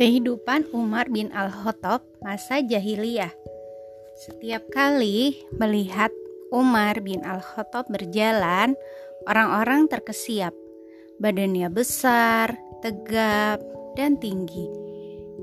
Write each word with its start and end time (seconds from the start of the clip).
Kehidupan 0.00 0.72
Umar 0.72 1.12
bin 1.12 1.28
Al-Khattab 1.28 2.00
masa 2.24 2.64
jahiliyah. 2.64 3.36
Setiap 4.16 4.64
kali 4.72 5.36
melihat 5.60 6.08
Umar 6.48 7.04
bin 7.04 7.20
Al-Khattab 7.20 7.84
berjalan, 7.92 8.72
orang-orang 9.28 9.92
terkesiap. 9.92 10.56
Badannya 11.20 11.68
besar, 11.68 12.56
tegap, 12.80 13.60
dan 13.92 14.16
tinggi. 14.16 14.72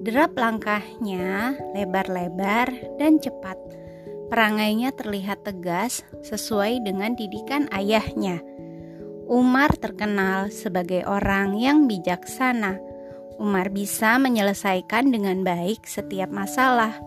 Derap 0.01 0.33
langkahnya 0.33 1.53
lebar-lebar 1.77 2.97
dan 2.97 3.21
cepat. 3.21 3.61
Perangainya 4.33 4.89
terlihat 4.97 5.45
tegas 5.45 6.01
sesuai 6.25 6.81
dengan 6.81 7.13
didikan 7.13 7.69
ayahnya. 7.69 8.41
Umar 9.29 9.69
terkenal 9.77 10.49
sebagai 10.49 11.05
orang 11.05 11.61
yang 11.61 11.85
bijaksana 11.85 12.86
Umar 13.37 13.69
bisa 13.69 14.17
menyelesaikan 14.17 15.13
dengan 15.13 15.45
baik 15.45 15.85
setiap 15.85 16.33
masalah. 16.33 16.97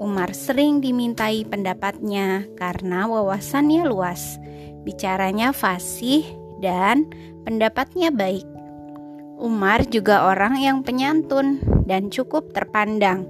Umar 0.00 0.32
sering 0.32 0.80
dimintai 0.80 1.44
pendapatnya 1.44 2.48
karena 2.56 3.04
wawasannya 3.04 3.84
luas, 3.84 4.40
bicaranya 4.88 5.52
fasih, 5.52 6.24
dan 6.64 7.04
pendapatnya 7.44 8.08
baik. 8.08 8.48
Umar 9.38 9.86
juga 9.86 10.26
orang 10.26 10.58
yang 10.58 10.80
penyantun 10.82 11.62
dan 11.86 12.08
cukup 12.08 12.50
terpandang. 12.56 13.28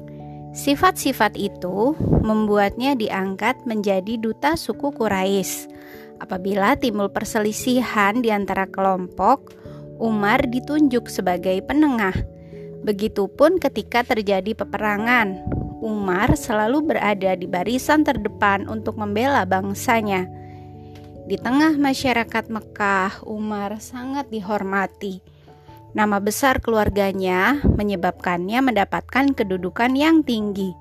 Sifat-sifat 0.57 1.37
itu 1.37 1.93
membuatnya 2.25 2.97
diangkat 2.97 3.67
menjadi 3.69 4.17
duta 4.17 4.57
suku 4.57 4.95
Quraisy. 4.95 5.69
Apabila 6.19 6.75
timbul 6.75 7.13
perselisihan 7.13 8.25
di 8.25 8.33
antara 8.33 8.65
kelompok, 8.67 9.55
Umar 9.99 10.47
ditunjuk 10.47 11.11
sebagai 11.11 11.59
penengah. 11.67 12.15
Begitupun 12.87 13.59
ketika 13.59 14.07
terjadi 14.07 14.55
peperangan, 14.55 15.43
Umar 15.83 16.39
selalu 16.39 16.95
berada 16.95 17.35
di 17.35 17.51
barisan 17.51 18.07
terdepan 18.07 18.71
untuk 18.71 18.95
membela 18.95 19.43
bangsanya. 19.43 20.31
Di 21.27 21.35
tengah 21.35 21.75
masyarakat 21.75 22.47
Mekah, 22.47 23.27
Umar 23.27 23.83
sangat 23.83 24.31
dihormati. 24.31 25.19
Nama 25.99 26.23
besar 26.23 26.63
keluarganya 26.63 27.59
menyebabkannya 27.63 28.63
mendapatkan 28.63 29.35
kedudukan 29.35 29.99
yang 29.99 30.23
tinggi. 30.23 30.73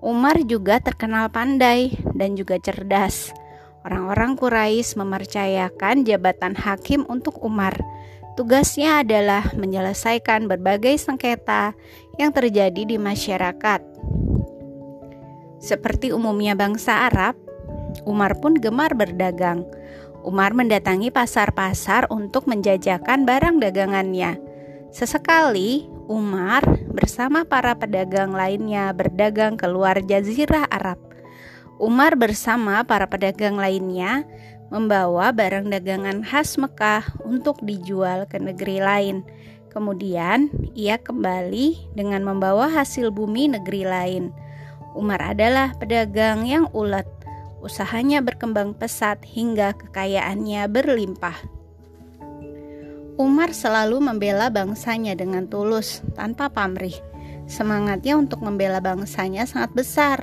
Umar 0.00 0.40
juga 0.48 0.80
terkenal 0.80 1.28
pandai 1.28 1.92
dan 2.16 2.40
juga 2.40 2.56
cerdas. 2.56 3.36
Orang-orang 3.84 4.34
Quraisy 4.34 4.98
mempercayakan 4.98 6.02
jabatan 6.08 6.58
hakim 6.58 7.06
untuk 7.06 7.38
Umar 7.44 7.78
Tugasnya 8.36 9.00
adalah 9.00 9.48
menyelesaikan 9.56 10.44
berbagai 10.44 11.00
sengketa 11.00 11.72
yang 12.20 12.36
terjadi 12.36 12.84
di 12.84 13.00
masyarakat. 13.00 13.80
Seperti 15.56 16.12
umumnya 16.12 16.52
bangsa 16.52 17.08
Arab, 17.08 17.32
Umar 18.04 18.36
pun 18.36 18.52
gemar 18.60 18.92
berdagang. 18.92 19.64
Umar 20.20 20.52
mendatangi 20.52 21.08
pasar-pasar 21.08 22.12
untuk 22.12 22.44
menjajakan 22.44 23.24
barang 23.24 23.56
dagangannya. 23.56 24.36
Sesekali, 24.92 25.88
Umar 26.04 26.60
bersama 26.92 27.48
para 27.48 27.72
pedagang 27.72 28.36
lainnya 28.36 28.92
berdagang 28.92 29.56
keluar 29.56 29.98
jazirah 30.04 30.68
Arab. 30.68 31.00
Umar 31.76 32.16
bersama 32.16 32.84
para 32.84 33.08
pedagang 33.08 33.56
lainnya 33.56 34.24
membawa 34.70 35.30
barang 35.30 35.70
dagangan 35.70 36.26
khas 36.26 36.58
Mekah 36.58 37.22
untuk 37.22 37.62
dijual 37.62 38.26
ke 38.26 38.38
negeri 38.42 38.82
lain. 38.82 39.16
Kemudian 39.70 40.48
ia 40.72 40.96
kembali 40.96 41.92
dengan 41.92 42.24
membawa 42.24 42.66
hasil 42.72 43.12
bumi 43.12 43.52
negeri 43.52 43.84
lain. 43.84 44.24
Umar 44.96 45.20
adalah 45.20 45.76
pedagang 45.76 46.48
yang 46.48 46.72
ulet. 46.72 47.04
Usahanya 47.60 48.24
berkembang 48.24 48.72
pesat 48.72 49.20
hingga 49.20 49.76
kekayaannya 49.76 50.64
berlimpah. 50.72 51.36
Umar 53.16 53.52
selalu 53.56 54.00
membela 54.00 54.52
bangsanya 54.52 55.16
dengan 55.16 55.48
tulus, 55.48 56.04
tanpa 56.16 56.52
pamrih. 56.52 56.96
Semangatnya 57.48 58.16
untuk 58.16 58.44
membela 58.44 58.80
bangsanya 58.80 59.48
sangat 59.48 59.72
besar. 59.72 60.18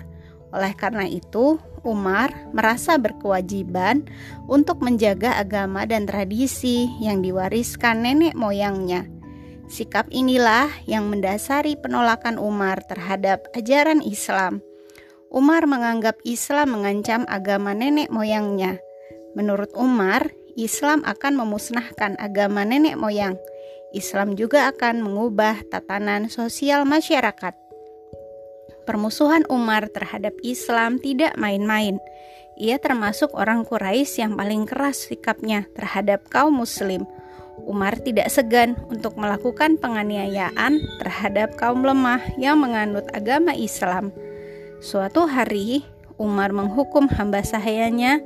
Oleh 0.53 0.77
karena 0.77 1.09
itu, 1.09 1.57
Umar 1.83 2.31
merasa 2.55 2.95
berkewajiban 2.95 4.07
untuk 4.47 4.79
menjaga 4.79 5.35
agama 5.39 5.83
dan 5.83 6.07
tradisi 6.07 6.87
yang 7.03 7.19
diwariskan 7.19 8.07
nenek 8.07 8.33
moyangnya. 8.35 9.07
Sikap 9.67 10.11
inilah 10.11 10.67
yang 10.87 11.07
mendasari 11.07 11.79
penolakan 11.79 12.35
Umar 12.39 12.83
terhadap 12.87 13.47
ajaran 13.55 14.03
Islam. 14.03 14.59
Umar 15.31 15.65
menganggap 15.65 16.19
Islam 16.27 16.77
mengancam 16.77 17.25
agama 17.25 17.71
nenek 17.73 18.11
moyangnya. 18.11 18.77
Menurut 19.33 19.73
Umar, 19.73 20.29
Islam 20.53 21.01
akan 21.01 21.41
memusnahkan 21.41 22.19
agama 22.21 22.61
nenek 22.61 22.93
moyang. 22.93 23.33
Islam 23.93 24.37
juga 24.37 24.69
akan 24.69 25.01
mengubah 25.01 25.65
tatanan 25.69 26.29
sosial 26.29 26.85
masyarakat. 26.85 27.62
Permusuhan 28.83 29.47
Umar 29.47 29.87
terhadap 29.87 30.35
Islam 30.43 30.99
tidak 30.99 31.39
main-main. 31.39 32.03
Ia 32.59 32.77
termasuk 32.77 33.33
orang 33.33 33.63
Quraisy 33.63 34.21
yang 34.21 34.33
paling 34.35 34.67
keras 34.67 35.09
sikapnya 35.09 35.65
terhadap 35.73 36.27
kaum 36.27 36.53
muslim. 36.53 37.07
Umar 37.63 37.95
tidak 38.01 38.27
segan 38.27 38.75
untuk 38.91 39.15
melakukan 39.15 39.79
penganiayaan 39.79 40.83
terhadap 40.99 41.55
kaum 41.55 41.85
lemah 41.85 42.21
yang 42.35 42.59
menganut 42.59 43.07
agama 43.15 43.55
Islam. 43.55 44.11
Suatu 44.83 45.25
hari, 45.31 45.87
Umar 46.19 46.51
menghukum 46.51 47.07
hamba 47.07 47.41
sahayanya 47.41 48.19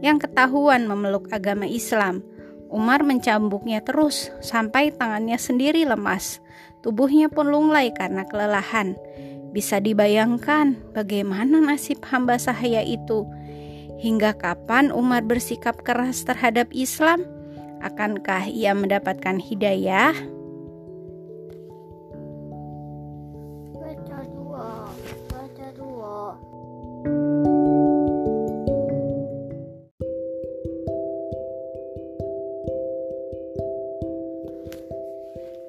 yang 0.00 0.22
ketahuan 0.22 0.86
memeluk 0.86 1.28
agama 1.34 1.66
Islam. 1.66 2.22
Umar 2.70 3.02
mencambuknya 3.02 3.82
terus 3.82 4.30
sampai 4.42 4.94
tangannya 4.94 5.38
sendiri 5.38 5.86
lemas. 5.86 6.42
Tubuhnya 6.82 7.30
pun 7.30 7.50
lunglai 7.50 7.90
karena 7.94 8.26
kelelahan. 8.26 8.94
Bisa 9.54 9.78
dibayangkan 9.78 10.80
bagaimana 10.96 11.62
nasib 11.62 12.02
hamba 12.08 12.40
sahaya 12.40 12.82
itu. 12.82 13.26
Hingga 13.96 14.36
kapan 14.36 14.92
Umar 14.92 15.24
bersikap 15.24 15.80
keras 15.80 16.24
terhadap 16.26 16.68
Islam? 16.72 17.24
Akankah 17.80 18.48
ia 18.48 18.76
mendapatkan 18.76 19.40
hidayah? 19.40 20.12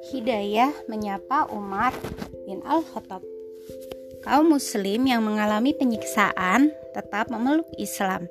Hidayah 0.07 0.71
menyapa 0.88 1.51
Umar 1.51 1.91
bin 2.47 2.63
Al-Khattab 2.63 3.36
Kaum 4.27 4.59
muslim 4.59 5.07
yang 5.07 5.23
mengalami 5.23 5.71
penyiksaan 5.71 6.75
tetap 6.91 7.31
memeluk 7.31 7.71
Islam. 7.79 8.27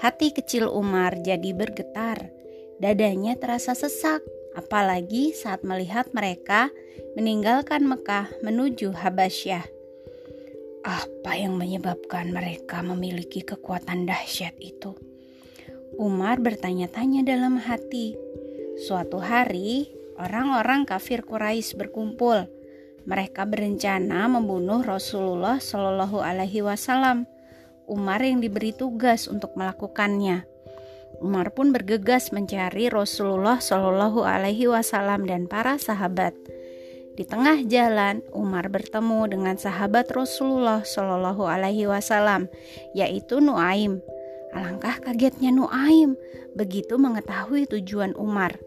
Hati 0.00 0.32
kecil 0.32 0.72
Umar 0.72 1.20
jadi 1.20 1.52
bergetar. 1.52 2.32
Dadanya 2.80 3.36
terasa 3.36 3.76
sesak, 3.76 4.24
apalagi 4.56 5.36
saat 5.36 5.60
melihat 5.60 6.08
mereka 6.16 6.72
meninggalkan 7.12 7.84
Mekah 7.84 8.32
menuju 8.40 8.96
Habasyah. 8.96 9.68
Apa 10.80 11.36
yang 11.36 11.60
menyebabkan 11.60 12.32
mereka 12.32 12.80
memiliki 12.80 13.44
kekuatan 13.44 14.08
dahsyat 14.08 14.56
itu? 14.64 14.96
Umar 16.00 16.40
bertanya-tanya 16.40 17.20
dalam 17.20 17.60
hati. 17.60 18.16
Suatu 18.80 19.20
hari, 19.20 19.92
orang-orang 20.16 20.88
kafir 20.88 21.20
Quraisy 21.20 21.76
berkumpul 21.76 22.48
mereka 23.04 23.44
berencana 23.44 24.24
membunuh 24.28 24.80
Rasulullah 24.80 25.60
Shallallahu 25.60 26.24
Alaihi 26.24 26.64
Wasallam. 26.64 27.28
Umar 27.84 28.24
yang 28.24 28.40
diberi 28.40 28.72
tugas 28.72 29.28
untuk 29.28 29.52
melakukannya. 29.60 30.48
Umar 31.20 31.52
pun 31.52 31.70
bergegas 31.70 32.32
mencari 32.32 32.88
Rasulullah 32.88 33.60
Shallallahu 33.60 34.24
Alaihi 34.24 34.72
Wasallam 34.72 35.28
dan 35.28 35.44
para 35.44 35.76
sahabat. 35.76 36.32
Di 37.14 37.22
tengah 37.22 37.62
jalan, 37.70 38.26
Umar 38.34 38.66
bertemu 38.72 39.30
dengan 39.30 39.54
sahabat 39.54 40.10
Rasulullah 40.10 40.82
Shallallahu 40.82 41.46
Alaihi 41.46 41.86
Wasallam, 41.86 42.50
yaitu 42.96 43.38
Nuaim. 43.38 44.02
Alangkah 44.50 44.98
kagetnya 44.98 45.54
Nuaim 45.54 46.18
begitu 46.58 46.98
mengetahui 46.98 47.70
tujuan 47.70 48.18
Umar. 48.18 48.58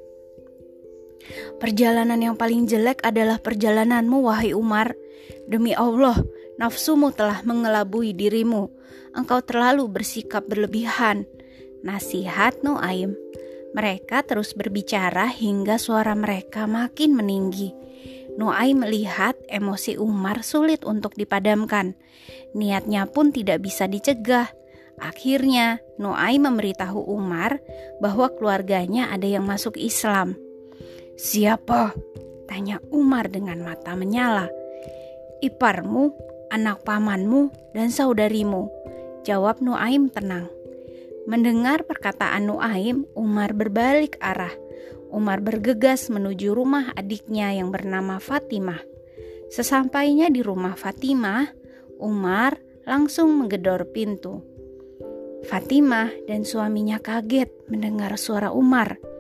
Perjalanan 1.57 2.19
yang 2.21 2.35
paling 2.35 2.69
jelek 2.69 3.03
adalah 3.03 3.41
perjalananmu, 3.41 4.23
wahai 4.25 4.53
Umar. 4.53 4.95
Demi 5.47 5.71
Allah, 5.73 6.15
nafsumu 6.59 7.11
telah 7.11 7.41
mengelabui 7.43 8.13
dirimu. 8.15 8.69
Engkau 9.17 9.41
terlalu 9.41 9.87
bersikap 9.89 10.45
berlebihan. 10.45 11.25
Nasihat 11.81 12.61
Nuaim. 12.61 13.17
Mereka 13.73 14.25
terus 14.25 14.57
berbicara 14.57 15.29
hingga 15.29 15.77
suara 15.77 16.17
mereka 16.17 16.65
makin 16.65 17.13
meninggi. 17.13 17.73
Nuaim 18.37 18.85
melihat 18.85 19.33
emosi 19.49 19.97
Umar 19.97 20.45
sulit 20.45 20.85
untuk 20.85 21.17
dipadamkan. 21.17 21.97
Niatnya 22.53 23.09
pun 23.09 23.33
tidak 23.33 23.65
bisa 23.65 23.89
dicegah. 23.89 24.49
Akhirnya, 24.97 25.81
Nuai 25.97 26.37
memberitahu 26.37 27.09
Umar 27.09 27.57
bahwa 27.97 28.29
keluarganya 28.33 29.09
ada 29.09 29.25
yang 29.25 29.45
masuk 29.45 29.77
Islam. 29.77 30.37
Siapa? 31.17 31.97
Tanya 32.45 32.77
Umar 32.93 33.33
dengan 33.33 33.57
mata 33.65 33.97
menyala. 33.97 34.53
Iparmu, 35.41 36.13
anak 36.53 36.85
pamanmu, 36.85 37.73
dan 37.73 37.89
saudarimu. 37.89 38.69
Jawab 39.25 39.57
Nuaim 39.57 40.13
tenang. 40.13 40.45
Mendengar 41.25 41.89
perkataan 41.89 42.45
Nuaim, 42.45 43.09
Umar 43.17 43.57
berbalik 43.57 44.21
arah. 44.21 44.53
Umar 45.09 45.41
bergegas 45.41 46.05
menuju 46.13 46.53
rumah 46.53 46.93
adiknya 46.93 47.49
yang 47.49 47.73
bernama 47.73 48.21
Fatimah. 48.21 48.85
Sesampainya 49.49 50.29
di 50.29 50.45
rumah 50.45 50.77
Fatimah, 50.77 51.49
Umar 51.97 52.61
langsung 52.85 53.33
menggedor 53.41 53.89
pintu. 53.89 54.45
Fatimah 55.49 56.13
dan 56.29 56.45
suaminya 56.45 57.01
kaget 57.01 57.49
mendengar 57.73 58.13
suara 58.21 58.53
Umar. 58.53 59.16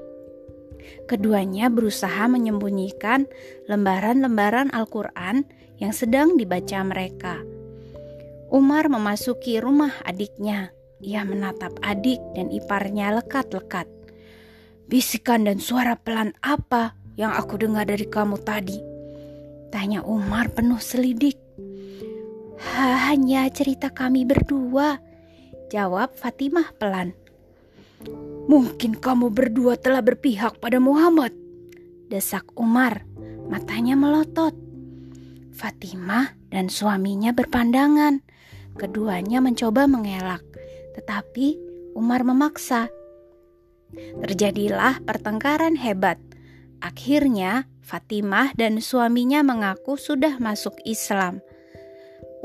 Keduanya 1.07 1.71
berusaha 1.71 2.27
menyembunyikan 2.27 3.27
lembaran-lembaran 3.71 4.73
Al-Quran 4.75 5.47
yang 5.77 5.93
sedang 5.93 6.35
dibaca 6.35 6.79
mereka. 6.83 7.41
Umar 8.47 8.87
memasuki 8.87 9.59
rumah 9.59 9.91
adiknya. 10.07 10.71
Ia 10.97 11.21
menatap 11.27 11.77
adik 11.85 12.17
dan 12.33 12.49
iparnya 12.49 13.13
lekat-lekat. 13.21 13.85
Bisikan 14.89 15.45
dan 15.45 15.61
suara 15.61 15.93
pelan 15.99 16.33
apa 16.41 16.97
yang 17.19 17.35
aku 17.35 17.59
dengar 17.59 17.85
dari 17.85 18.07
kamu 18.07 18.39
tadi? 18.41 18.79
Tanya 19.69 20.01
Umar 20.01 20.49
penuh 20.55 20.79
selidik. 20.79 21.37
Hanya 22.57 23.45
cerita 23.53 23.93
kami 23.93 24.25
berdua, 24.25 24.97
Jawab 25.67 26.15
Fatimah 26.15 26.71
pelan. 26.79 27.11
Mungkin 28.47 28.95
kamu 28.97 29.31
berdua 29.31 29.75
telah 29.75 29.99
berpihak 29.99 30.63
pada 30.63 30.79
Muhammad. 30.79 31.35
Desak 32.07 32.47
Umar, 32.55 33.03
matanya 33.51 33.99
melotot. 33.99 34.55
Fatimah 35.51 36.31
dan 36.47 36.71
suaminya 36.71 37.35
berpandangan. 37.35 38.23
Keduanya 38.77 39.41
mencoba 39.43 39.89
mengelak, 39.89 40.45
tetapi 40.95 41.57
Umar 41.97 42.23
memaksa. 42.23 42.87
Terjadilah 44.21 45.01
pertengkaran 45.03 45.75
hebat. 45.75 46.21
Akhirnya, 46.79 47.65
Fatimah 47.81 48.53
dan 48.53 48.83
suaminya 48.83 49.41
mengaku 49.41 49.97
sudah 49.97 50.37
masuk 50.37 50.77
Islam. 50.85 51.41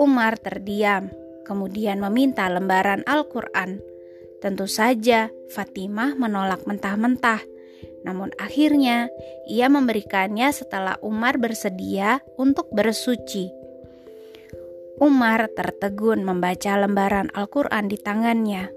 Umar 0.00 0.40
terdiam 0.40 1.12
kemudian 1.44 2.00
meminta 2.00 2.48
lembaran 2.48 3.04
Al-Quran. 3.04 3.82
Tentu 4.42 4.66
saja 4.66 5.30
Fatimah 5.54 6.18
menolak 6.18 6.66
mentah-mentah, 6.66 7.38
namun 8.02 8.34
akhirnya 8.42 9.06
ia 9.46 9.70
memberikannya 9.70 10.50
setelah 10.50 10.98
Umar 10.98 11.38
bersedia 11.38 12.18
untuk 12.34 12.66
bersuci. 12.74 13.54
Umar 14.98 15.46
tertegun 15.54 16.26
membaca 16.26 16.74
lembaran 16.74 17.30
Al-Quran 17.38 17.86
di 17.86 17.98
tangannya. 18.02 18.70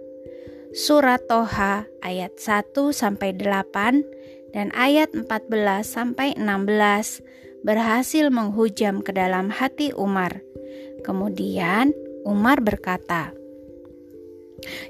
Surat 0.69 1.25
Toha 1.25 1.89
ayat 2.05 2.37
1 2.37 2.73
sampai 2.93 3.33
8 3.33 4.53
dan 4.53 4.69
ayat 4.77 5.17
14 5.17 5.25
sampai 5.81 6.37
16 6.37 7.65
berhasil 7.65 8.25
menghujam 8.29 9.01
ke 9.01 9.09
dalam 9.09 9.49
hati 9.49 9.89
Umar. 9.97 10.45
Kemudian 11.01 11.93
Umar 12.25 12.61
berkata, 12.61 13.33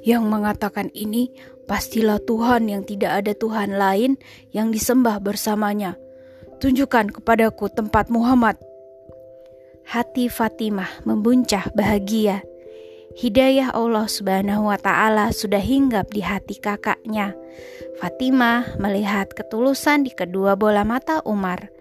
"Yang 0.06 0.23
mengatakan 0.29 0.88
ini 0.94 1.33
pastilah 1.65 2.21
Tuhan 2.23 2.69
yang 2.69 2.85
tidak 2.85 3.25
ada 3.25 3.33
Tuhan 3.33 3.75
lain 3.75 4.17
yang 4.53 4.69
disembah 4.69 5.19
bersamanya. 5.19 5.97
Tunjukkan 6.62 7.19
kepadaku 7.19 7.69
tempat 7.73 8.07
Muhammad." 8.13 8.57
Hati 9.85 10.33
Fatimah 10.33 11.06
membuncah 11.06 11.69
bahagia. 11.77 12.41
Hidayah 13.15 13.71
Allah 13.71 14.12
Subhanahu 14.12 14.67
wa 14.67 14.75
Ta'ala 14.75 15.31
sudah 15.31 15.62
hinggap 15.62 16.11
di 16.11 16.19
hati 16.19 16.59
kakaknya. 16.59 17.31
Fatimah 18.01 18.75
melihat 18.75 19.31
ketulusan 19.31 20.03
di 20.03 20.11
kedua 20.11 20.59
bola 20.59 20.83
mata 20.83 21.23
Umar. 21.23 21.71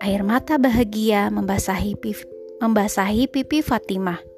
Air 0.00 0.24
mata 0.24 0.56
bahagia 0.56 1.28
membasahi 1.28 1.92
pipi, 2.00 2.24
membasahi 2.64 3.28
pipi 3.28 3.60
Fatimah. 3.60 4.31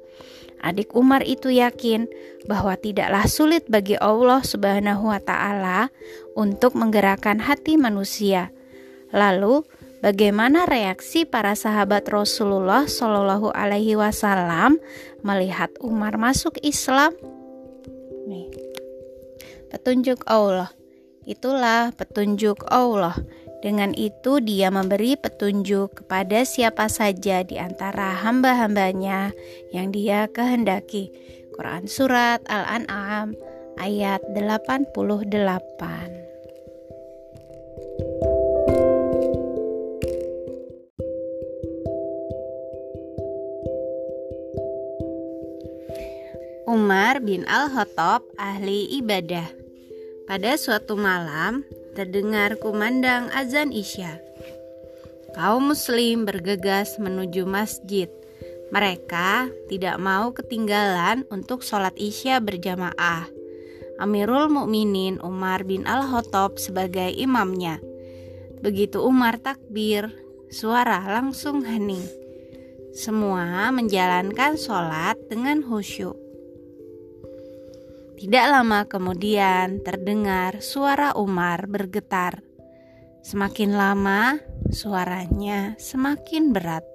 Adik 0.65 0.97
Umar 0.97 1.21
itu 1.21 1.53
yakin 1.53 2.09
bahwa 2.49 2.73
tidaklah 2.73 3.29
sulit 3.29 3.69
bagi 3.69 3.93
Allah 4.01 4.41
Subhanahu 4.41 5.13
wa 5.13 5.21
taala 5.21 5.93
untuk 6.33 6.73
menggerakkan 6.73 7.37
hati 7.37 7.77
manusia. 7.77 8.49
Lalu, 9.13 9.61
bagaimana 10.01 10.65
reaksi 10.65 11.29
para 11.29 11.53
sahabat 11.53 12.09
Rasulullah 12.09 12.89
Shallallahu 12.89 13.53
alaihi 13.53 13.93
wasallam 13.93 14.81
melihat 15.21 15.69
Umar 15.85 16.17
masuk 16.17 16.57
Islam? 16.65 17.13
Nih. 18.25 18.49
Petunjuk 19.69 20.25
Allah. 20.25 20.73
Itulah 21.29 21.93
petunjuk 21.93 22.65
Allah 22.73 23.13
dengan 23.65 23.97
itu 23.97 24.37
dia 24.45 24.69
memberi 24.69 25.17
petunjuk 25.17 26.05
kepada 26.05 26.45
siapa 26.45 26.85
saja 26.85 27.41
di 27.41 27.57
antara 27.57 28.13
hamba-hambanya 28.21 29.33
yang 29.73 29.89
dia 29.89 30.29
kehendaki. 30.29 31.09
Quran 31.57 31.89
Surat 31.89 32.45
Al-An'am 32.45 33.33
ayat 33.81 34.21
88 34.29 34.93
Umar 46.69 47.17
bin 47.17 47.41
Al-Khattab 47.49 48.21
ahli 48.37 49.01
ibadah. 49.01 49.47
Pada 50.29 50.57
suatu 50.57 50.97
malam, 50.97 51.65
terdengar 51.95 52.59
kumandang 52.59 53.31
azan 53.31 53.71
Isya. 53.71 54.19
Kaum 55.31 55.71
muslim 55.71 56.27
bergegas 56.27 56.99
menuju 56.99 57.47
masjid. 57.47 58.11
Mereka 58.75 59.47
tidak 59.71 59.95
mau 60.03 60.35
ketinggalan 60.35 61.23
untuk 61.31 61.63
sholat 61.63 61.95
Isya 61.95 62.43
berjamaah. 62.43 63.31
Amirul 63.95 64.51
Mukminin 64.51 65.23
Umar 65.23 65.63
bin 65.63 65.87
Al-Khattab 65.87 66.59
sebagai 66.59 67.15
imamnya. 67.15 67.79
Begitu 68.59 68.99
Umar 68.99 69.39
takbir, 69.39 70.11
suara 70.51 70.99
langsung 71.07 71.63
hening. 71.63 72.03
Semua 72.91 73.71
menjalankan 73.71 74.59
sholat 74.59 75.15
dengan 75.31 75.63
khusyuk. 75.63 76.24
Tidak 78.15 78.45
lama 78.47 78.87
kemudian 78.87 79.83
terdengar 79.83 80.63
suara 80.63 81.11
Umar 81.19 81.67
bergetar. 81.67 82.39
Semakin 83.19 83.75
lama, 83.75 84.39
suaranya 84.71 85.75
semakin 85.75 86.55
berat. 86.55 86.87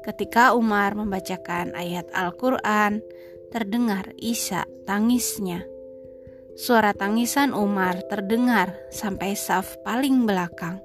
Ketika 0.00 0.56
Umar 0.56 0.96
membacakan 0.96 1.76
ayat 1.76 2.08
Al-Quran, 2.16 3.04
terdengar 3.52 4.16
isak 4.16 4.64
tangisnya. 4.88 5.60
Suara 6.56 6.96
tangisan 6.96 7.52
Umar 7.52 8.00
terdengar 8.08 8.72
sampai 8.88 9.36
saf 9.36 9.76
paling 9.84 10.24
belakang. 10.24 10.80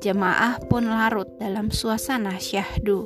Jemaah 0.00 0.56
pun 0.64 0.88
larut 0.88 1.28
dalam 1.36 1.68
suasana 1.68 2.40
syahdu. 2.40 3.04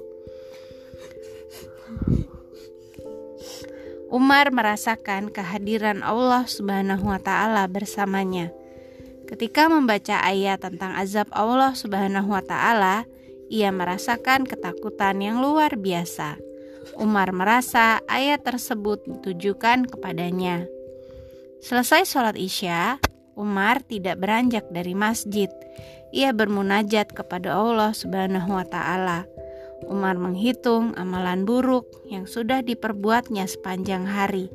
Umar 4.06 4.54
merasakan 4.54 5.34
kehadiran 5.34 6.06
Allah 6.06 6.46
Subhanahu 6.46 7.10
wa 7.10 7.18
taala 7.18 7.66
bersamanya. 7.66 8.54
Ketika 9.26 9.66
membaca 9.66 10.22
ayat 10.22 10.62
tentang 10.62 10.94
azab 10.94 11.26
Allah 11.34 11.74
Subhanahu 11.74 12.30
wa 12.30 12.42
taala, 12.46 13.02
ia 13.50 13.74
merasakan 13.74 14.46
ketakutan 14.46 15.18
yang 15.18 15.42
luar 15.42 15.74
biasa. 15.74 16.38
Umar 16.94 17.34
merasa 17.34 17.98
ayat 18.06 18.46
tersebut 18.46 19.02
ditujukan 19.10 19.90
kepadanya. 19.90 20.70
Selesai 21.58 22.06
sholat 22.06 22.38
Isya, 22.38 23.02
Umar 23.34 23.82
tidak 23.82 24.22
beranjak 24.22 24.70
dari 24.70 24.94
masjid. 24.94 25.50
Ia 26.14 26.30
bermunajat 26.30 27.10
kepada 27.10 27.58
Allah 27.58 27.90
Subhanahu 27.90 28.54
wa 28.54 28.62
taala. 28.62 29.26
Umar 29.84 30.16
menghitung 30.16 30.96
amalan 30.96 31.44
buruk 31.44 31.84
yang 32.08 32.24
sudah 32.24 32.64
diperbuatnya 32.64 33.44
sepanjang 33.44 34.08
hari. 34.08 34.48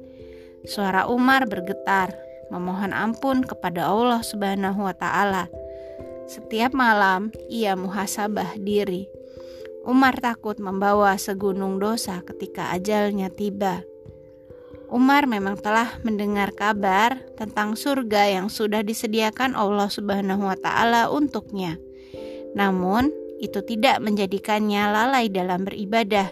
Suara 0.65 1.05
Umar 1.05 1.45
bergetar, 1.45 2.17
memohon 2.49 2.89
ampun 2.89 3.45
kepada 3.45 3.85
Allah 3.85 4.25
Subhanahu 4.25 4.81
wa 4.81 4.97
taala. 4.97 5.45
Setiap 6.25 6.73
malam 6.73 7.29
ia 7.53 7.77
muhasabah 7.77 8.57
diri. 8.57 9.05
Umar 9.85 10.17
takut 10.21 10.61
membawa 10.61 11.17
segunung 11.17 11.81
dosa 11.81 12.21
ketika 12.21 12.69
ajalnya 12.73 13.33
tiba. 13.33 13.81
Umar 14.91 15.23
memang 15.23 15.55
telah 15.55 15.87
mendengar 16.03 16.51
kabar 16.51 17.15
tentang 17.39 17.79
surga 17.79 18.27
yang 18.27 18.51
sudah 18.51 18.83
disediakan 18.83 19.55
Allah 19.55 19.87
Subhanahu 19.87 20.45
wa 20.45 20.57
taala 20.59 21.07
untuknya. 21.07 21.79
Namun, 22.51 23.20
itu 23.41 23.65
tidak 23.65 23.97
menjadikannya 23.99 24.93
lalai 24.93 25.27
dalam 25.33 25.65
beribadah. 25.65 26.29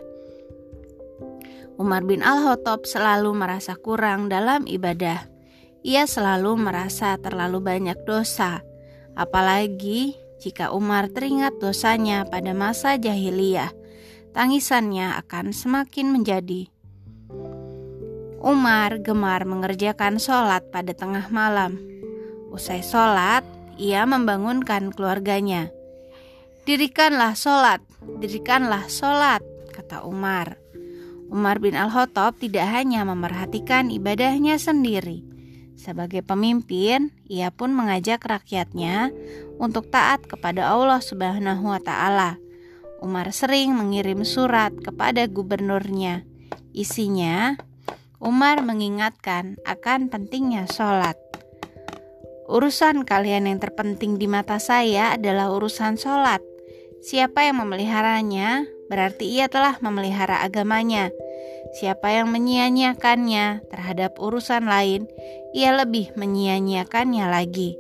Umar 1.82 2.06
bin 2.06 2.22
Al-Khattab 2.22 2.86
selalu 2.86 3.34
merasa 3.34 3.74
kurang 3.74 4.30
dalam 4.30 4.70
ibadah. 4.70 5.26
Ia 5.82 6.06
selalu 6.06 6.60
merasa 6.60 7.16
terlalu 7.18 7.64
banyak 7.64 7.98
dosa, 8.06 8.62
apalagi 9.18 10.14
jika 10.44 10.70
Umar 10.76 11.10
teringat 11.10 11.58
dosanya 11.58 12.28
pada 12.28 12.54
masa 12.54 13.00
jahiliyah. 13.00 13.74
Tangisannya 14.30 15.18
akan 15.26 15.50
semakin 15.56 16.14
menjadi 16.14 16.70
Umar 18.40 19.04
gemar 19.04 19.44
mengerjakan 19.44 20.16
sholat 20.16 20.64
pada 20.72 20.96
tengah 20.96 21.28
malam. 21.28 21.76
Usai 22.56 22.80
sholat, 22.80 23.44
ia 23.76 24.08
membangunkan 24.08 24.96
keluarganya. 24.96 25.68
Dirikanlah 26.70 27.34
sholat, 27.34 27.82
dirikanlah 28.22 28.86
sholat, 28.94 29.42
kata 29.74 30.06
Umar. 30.06 30.62
Umar 31.34 31.58
bin 31.58 31.74
Al-Khattab 31.74 32.38
tidak 32.38 32.70
hanya 32.70 33.02
memerhatikan 33.10 33.90
ibadahnya 33.90 34.62
sendiri. 34.62 35.26
Sebagai 35.74 36.22
pemimpin, 36.22 37.10
ia 37.26 37.50
pun 37.50 37.74
mengajak 37.74 38.22
rakyatnya 38.22 39.10
untuk 39.58 39.90
taat 39.90 40.30
kepada 40.30 40.70
Allah 40.70 41.02
Subhanahu 41.02 41.74
wa 41.74 41.82
taala. 41.82 42.38
Umar 43.02 43.34
sering 43.34 43.74
mengirim 43.74 44.22
surat 44.22 44.70
kepada 44.78 45.26
gubernurnya. 45.26 46.22
Isinya 46.70 47.58
Umar 48.22 48.62
mengingatkan 48.62 49.58
akan 49.66 50.14
pentingnya 50.14 50.70
sholat. 50.70 51.18
Urusan 52.46 53.10
kalian 53.10 53.50
yang 53.50 53.58
terpenting 53.58 54.22
di 54.22 54.30
mata 54.30 54.62
saya 54.62 55.18
adalah 55.18 55.50
urusan 55.50 55.98
sholat. 55.98 56.59
Siapa 57.00 57.48
yang 57.48 57.64
memeliharanya, 57.64 58.68
berarti 58.92 59.24
ia 59.24 59.48
telah 59.48 59.80
memelihara 59.80 60.44
agamanya. 60.44 61.16
Siapa 61.80 62.12
yang 62.12 62.28
menyia-nyiakannya 62.34 63.64
terhadap 63.72 64.20
urusan 64.20 64.68
lain, 64.68 65.08
ia 65.56 65.72
lebih 65.76 66.12
menyia-nyiakannya 66.20 67.26
lagi. 67.32 67.80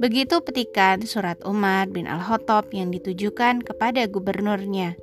Begitu 0.00 0.40
petikan 0.40 1.04
surat 1.04 1.38
Umar 1.44 1.86
bin 1.92 2.08
Al-Khattab 2.08 2.72
yang 2.72 2.90
ditujukan 2.90 3.62
kepada 3.62 4.08
gubernurnya. 4.08 4.96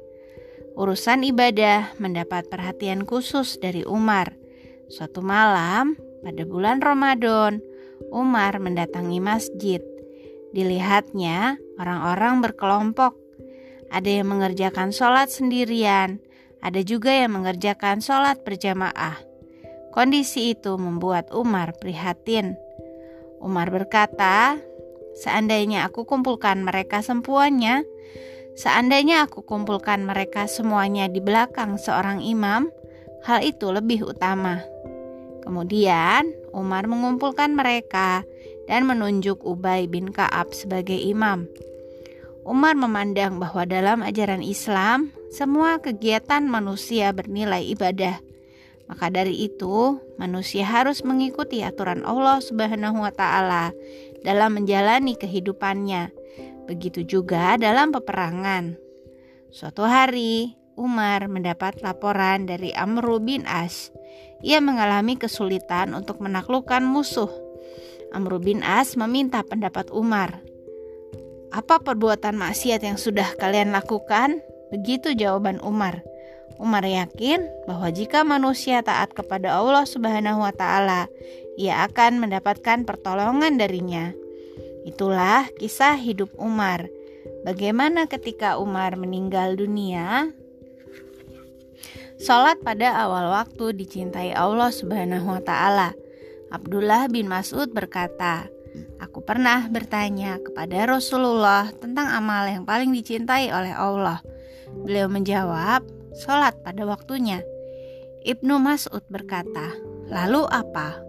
Urusan 0.75 1.21
ibadah 1.27 1.93
mendapat 1.99 2.47
perhatian 2.49 3.05
khusus 3.05 3.59
dari 3.61 3.85
Umar. 3.85 4.33
Suatu 4.89 5.21
malam, 5.23 5.95
pada 6.25 6.43
bulan 6.43 6.81
Ramadan, 6.81 7.61
Umar 8.09 8.57
mendatangi 8.57 9.19
masjid. 9.21 9.90
Dilihatnya, 10.51 11.59
orang-orang 11.79 12.43
berkelompok. 12.43 13.15
Ada 13.91 14.21
yang 14.23 14.31
mengerjakan 14.31 14.95
sholat 14.95 15.27
sendirian, 15.27 16.23
ada 16.63 16.79
juga 16.83 17.11
yang 17.11 17.35
mengerjakan 17.35 17.99
sholat 17.99 18.43
berjamaah. 18.47 19.19
Kondisi 19.91 20.55
itu 20.55 20.79
membuat 20.79 21.31
Umar 21.35 21.75
prihatin. 21.75 22.55
Umar 23.43 23.67
berkata, 23.67 24.55
"Seandainya 25.19 25.83
aku 25.83 26.07
kumpulkan 26.07 26.63
mereka 26.63 27.03
sempuanya, 27.03 27.83
Seandainya 28.51 29.23
aku 29.23 29.47
kumpulkan 29.47 30.03
mereka 30.03 30.43
semuanya 30.43 31.07
di 31.07 31.23
belakang 31.23 31.79
seorang 31.79 32.19
imam, 32.19 32.67
hal 33.23 33.39
itu 33.41 33.71
lebih 33.71 34.03
utama. 34.03 34.59
Kemudian 35.41 36.27
Umar 36.51 36.85
mengumpulkan 36.91 37.55
mereka 37.55 38.27
dan 38.71 38.87
menunjuk 38.87 39.43
Ubay 39.43 39.91
bin 39.91 40.15
Ka'ab 40.15 40.55
sebagai 40.55 40.95
imam. 40.95 41.51
Umar 42.47 42.79
memandang 42.79 43.35
bahwa 43.37 43.67
dalam 43.67 43.99
ajaran 43.99 44.39
Islam, 44.39 45.11
semua 45.27 45.83
kegiatan 45.83 46.47
manusia 46.47 47.11
bernilai 47.11 47.67
ibadah. 47.75 48.23
Maka 48.87 49.11
dari 49.11 49.43
itu, 49.43 49.99
manusia 50.15 50.63
harus 50.63 51.03
mengikuti 51.03 51.59
aturan 51.61 52.07
Allah 52.07 52.39
Subhanahu 52.39 53.03
wa 53.03 53.11
taala 53.11 53.75
dalam 54.23 54.55
menjalani 54.55 55.19
kehidupannya 55.19 56.21
Begitu 56.71 57.03
juga 57.03 57.59
dalam 57.59 57.91
peperangan. 57.91 58.79
Suatu 59.51 59.83
hari, 59.83 60.55
Umar 60.79 61.27
mendapat 61.27 61.83
laporan 61.83 62.47
dari 62.47 62.71
Amr 62.71 63.19
bin 63.19 63.43
As. 63.43 63.91
Ia 64.39 64.63
mengalami 64.63 65.19
kesulitan 65.19 65.91
untuk 65.91 66.23
menaklukkan 66.23 66.79
musuh. 66.87 67.50
Amr 68.11 68.43
bin 68.43 68.59
As 68.61 68.99
meminta 68.99 69.39
pendapat 69.43 69.87
Umar. 69.91 70.43
Apa 71.51 71.83
perbuatan 71.83 72.39
maksiat 72.39 72.83
yang 72.83 72.95
sudah 72.95 73.35
kalian 73.35 73.75
lakukan? 73.75 74.39
Begitu 74.71 75.15
jawaban 75.15 75.59
Umar. 75.59 76.03
Umar 76.61 76.85
yakin 76.85 77.43
bahwa 77.65 77.89
jika 77.91 78.23
manusia 78.23 78.79
taat 78.85 79.11
kepada 79.11 79.57
Allah 79.57 79.83
Subhanahu 79.83 80.43
wa 80.43 80.53
taala, 80.55 81.11
ia 81.59 81.83
akan 81.87 82.23
mendapatkan 82.23 82.87
pertolongan 82.87 83.59
darinya. 83.59 84.15
Itulah 84.87 85.49
kisah 85.59 85.97
hidup 85.99 86.31
Umar. 86.37 86.87
Bagaimana 87.43 88.05
ketika 88.05 88.61
Umar 88.61 88.93
meninggal 88.95 89.57
dunia? 89.57 90.29
Salat 92.21 92.61
pada 92.61 92.93
awal 93.01 93.33
waktu 93.33 93.73
dicintai 93.73 94.29
Allah 94.29 94.69
Subhanahu 94.69 95.25
wa 95.25 95.41
taala. 95.41 95.97
Abdullah 96.51 97.07
bin 97.07 97.31
Mas'ud 97.31 97.71
berkata, 97.71 98.51
Aku 99.01 99.19
pernah 99.25 99.67
bertanya 99.67 100.39
kepada 100.39 100.87
Rasulullah 100.87 101.67
tentang 101.75 102.07
amal 102.11 102.47
yang 102.47 102.63
paling 102.63 102.93
dicintai 102.95 103.51
oleh 103.51 103.73
Allah. 103.73 104.23
Beliau 104.71 105.11
menjawab, 105.11 105.83
"Salat 106.15 106.55
pada 106.63 106.87
waktunya." 106.87 107.43
Ibnu 108.23 108.61
Mas'ud 108.61 109.03
berkata, 109.11 109.73
"Lalu 110.07 110.47
apa?" 110.47 111.01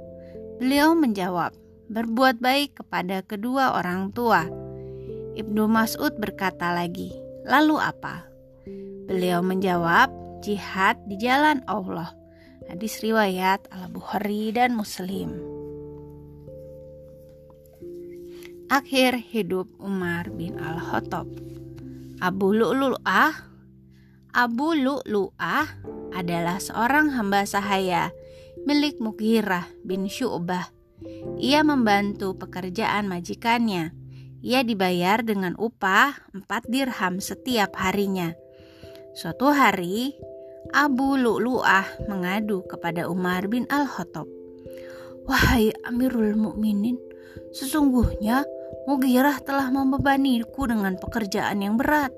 Beliau 0.58 0.96
menjawab, 0.96 1.54
berbuat 1.92 2.40
baik 2.40 2.82
kepada 2.82 3.22
kedua 3.22 3.78
orang 3.78 4.10
tua. 4.10 4.48
Ibnu 5.38 5.68
Mas'ud 5.70 6.16
berkata 6.18 6.74
lagi, 6.74 7.12
"Lalu 7.46 7.76
apa?" 7.78 8.26
Beliau 9.06 9.44
menjawab, 9.44 10.10
"Jihad 10.42 10.98
di 11.06 11.20
jalan 11.20 11.62
Allah." 11.68 12.21
Hadis 12.72 13.04
riwayat 13.04 13.68
Al-Bukhari 13.68 14.48
dan 14.56 14.72
Muslim. 14.72 15.36
Akhir 18.72 19.20
hidup 19.20 19.68
Umar 19.76 20.32
bin 20.32 20.56
Al-Khattab. 20.56 21.28
Abu 22.24 22.56
Lu'lu'ah 22.56 23.52
Abu 24.32 24.72
Lu'lu'ah 24.72 25.68
adalah 26.16 26.56
seorang 26.56 27.12
hamba 27.12 27.44
sahaya 27.44 28.08
milik 28.64 28.96
Mughirah 28.96 29.68
bin 29.84 30.08
Syu'bah 30.08 30.72
ia 31.42 31.66
membantu 31.66 32.38
pekerjaan 32.38 33.10
majikannya. 33.10 33.90
Ia 34.42 34.66
dibayar 34.66 35.22
dengan 35.22 35.54
upah 35.54 36.34
4 36.34 36.66
dirham 36.66 37.22
setiap 37.22 37.78
harinya. 37.78 38.34
Suatu 39.14 39.54
hari, 39.54 40.18
Abu 40.72 41.20
Lu'lu'ah 41.20 42.08
mengadu 42.08 42.64
kepada 42.64 43.04
Umar 43.04 43.44
bin 43.52 43.68
Al-Khattab. 43.68 44.24
Wahai 45.28 45.68
Amirul 45.84 46.32
Mukminin, 46.32 46.96
sesungguhnya 47.52 48.48
Mugirah 48.88 49.38
telah 49.44 49.70
membebaniku 49.70 50.66
dengan 50.66 50.98
pekerjaan 50.98 51.62
yang 51.62 51.78
berat. 51.78 52.10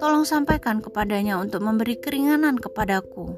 Tolong 0.00 0.24
sampaikan 0.24 0.80
kepadanya 0.80 1.36
untuk 1.36 1.60
memberi 1.60 1.98
keringanan 2.00 2.56
kepadaku. 2.56 3.36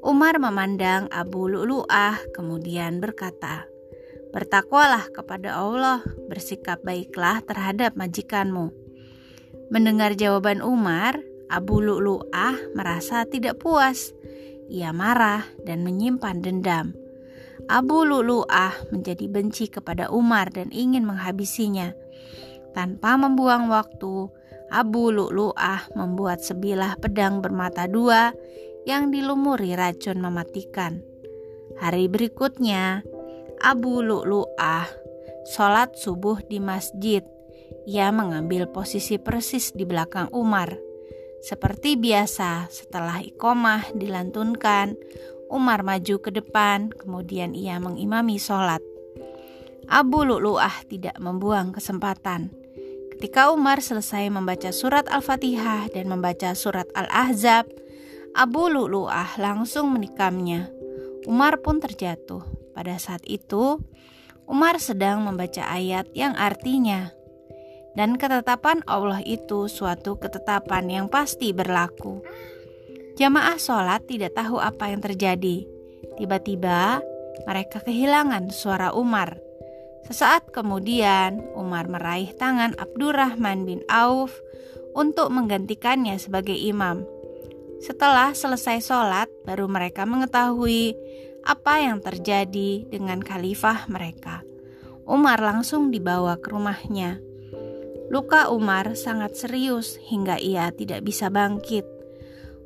Umar 0.00 0.40
memandang 0.40 1.12
Abu 1.12 1.50
Lu'lu'ah 1.50 2.16
kemudian 2.32 3.02
berkata, 3.02 3.68
Bertakwalah 4.32 5.12
kepada 5.12 5.60
Allah, 5.60 6.00
bersikap 6.30 6.80
baiklah 6.80 7.44
terhadap 7.44 7.98
majikanmu. 8.00 8.72
Mendengar 9.68 10.16
jawaban 10.16 10.64
Umar, 10.64 11.20
Abu 11.52 11.84
Lu'lu'ah 11.84 12.72
merasa 12.72 13.28
tidak 13.28 13.60
puas. 13.60 14.16
Ia 14.72 14.88
marah 14.96 15.44
dan 15.68 15.84
menyimpan 15.84 16.40
dendam. 16.40 16.96
Abu 17.68 18.08
Lu'lu'ah 18.08 18.88
menjadi 18.88 19.28
benci 19.28 19.68
kepada 19.68 20.08
Umar 20.08 20.48
dan 20.48 20.72
ingin 20.72 21.04
menghabisinya. 21.04 21.92
Tanpa 22.72 23.20
membuang 23.20 23.68
waktu, 23.68 24.32
Abu 24.72 25.12
Lu'lu'ah 25.12 25.92
membuat 25.92 26.40
sebilah 26.40 26.96
pedang 26.96 27.44
bermata 27.44 27.84
dua 27.84 28.32
yang 28.88 29.12
dilumuri 29.12 29.76
racun 29.76 30.24
mematikan. 30.24 31.04
Hari 31.76 32.08
berikutnya, 32.08 33.04
Abu 33.60 34.00
Lu'lu'ah 34.00 34.88
sholat 35.52 36.00
subuh 36.00 36.40
di 36.48 36.64
masjid. 36.64 37.20
Ia 37.84 38.08
mengambil 38.08 38.72
posisi 38.72 39.20
persis 39.20 39.76
di 39.76 39.84
belakang 39.84 40.32
Umar. 40.32 40.91
Seperti 41.42 41.98
biasa, 41.98 42.70
setelah 42.70 43.18
ikomah 43.18 43.90
dilantunkan, 43.98 44.94
Umar 45.50 45.82
maju 45.82 46.16
ke 46.22 46.30
depan, 46.30 46.94
kemudian 46.94 47.52
ia 47.58 47.82
mengimami 47.82 48.38
sholat. 48.38 48.78
Abu 49.90 50.22
Lu'lu'ah 50.22 50.86
tidak 50.86 51.18
membuang 51.18 51.74
kesempatan. 51.74 52.54
Ketika 53.10 53.50
Umar 53.50 53.82
selesai 53.82 54.30
membaca 54.30 54.70
surat 54.70 55.10
Al-Fatihah 55.10 55.90
dan 55.90 56.06
membaca 56.06 56.54
surat 56.54 56.86
Al-Ahzab, 56.94 57.66
Abu 58.38 58.70
Lu'lu'ah 58.70 59.36
langsung 59.36 59.92
menikamnya. 59.92 60.70
Umar 61.26 61.58
pun 61.58 61.82
terjatuh. 61.82 62.42
Pada 62.72 62.96
saat 62.96 63.26
itu, 63.28 63.82
Umar 64.48 64.80
sedang 64.80 65.26
membaca 65.26 65.66
ayat 65.68 66.08
yang 66.16 66.38
artinya, 66.38 67.12
dan 67.92 68.16
ketetapan 68.16 68.80
Allah 68.88 69.20
itu 69.24 69.68
suatu 69.68 70.16
ketetapan 70.16 70.88
yang 70.88 71.06
pasti 71.12 71.52
berlaku. 71.52 72.24
Jamaah 73.16 73.60
sholat 73.60 74.08
tidak 74.08 74.32
tahu 74.36 74.56
apa 74.56 74.88
yang 74.88 75.04
terjadi. 75.04 75.68
Tiba-tiba 76.16 77.04
mereka 77.44 77.84
kehilangan 77.84 78.48
suara 78.48 78.96
Umar. 78.96 79.36
Sesaat 80.08 80.50
kemudian, 80.50 81.44
Umar 81.54 81.86
meraih 81.86 82.34
tangan 82.34 82.74
Abdurrahman 82.74 83.68
bin 83.68 83.80
Auf 83.86 84.34
untuk 84.96 85.30
menggantikannya 85.30 86.18
sebagai 86.18 86.56
imam. 86.56 87.06
Setelah 87.78 88.34
selesai 88.34 88.82
sholat, 88.82 89.28
baru 89.46 89.66
mereka 89.70 90.06
mengetahui 90.06 90.94
apa 91.42 91.82
yang 91.82 91.98
terjadi 91.98 92.86
dengan 92.86 93.18
khalifah 93.18 93.90
mereka. 93.90 94.46
Umar 95.02 95.42
langsung 95.42 95.90
dibawa 95.90 96.38
ke 96.38 96.50
rumahnya. 96.54 97.18
Luka 98.12 98.52
Umar 98.52 98.92
sangat 98.92 99.40
serius 99.40 99.96
hingga 99.96 100.36
ia 100.36 100.68
tidak 100.68 101.00
bisa 101.00 101.32
bangkit. 101.32 101.88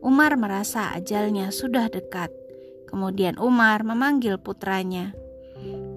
Umar 0.03 0.35
merasa 0.35 0.91
ajalnya 0.91 1.55
sudah 1.55 1.87
dekat. 1.87 2.35
Kemudian 2.91 3.39
Umar 3.39 3.87
memanggil 3.87 4.43
putranya. 4.43 5.15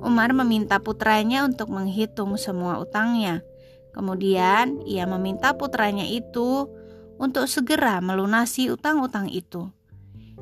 Umar 0.06 0.38
meminta 0.38 0.77
putranya 0.77 1.50
untuk 1.50 1.74
menghitung 1.74 2.38
semua 2.38 2.77
utangnya. 2.77 3.41
Kemudian 3.89 4.86
ia 4.86 5.10
meminta 5.10 5.58
putranya 5.58 6.06
itu 6.06 6.70
untuk 7.18 7.50
segera 7.50 7.98
melunasi 8.06 8.70
utang-utang 8.70 9.34
itu. 9.34 9.65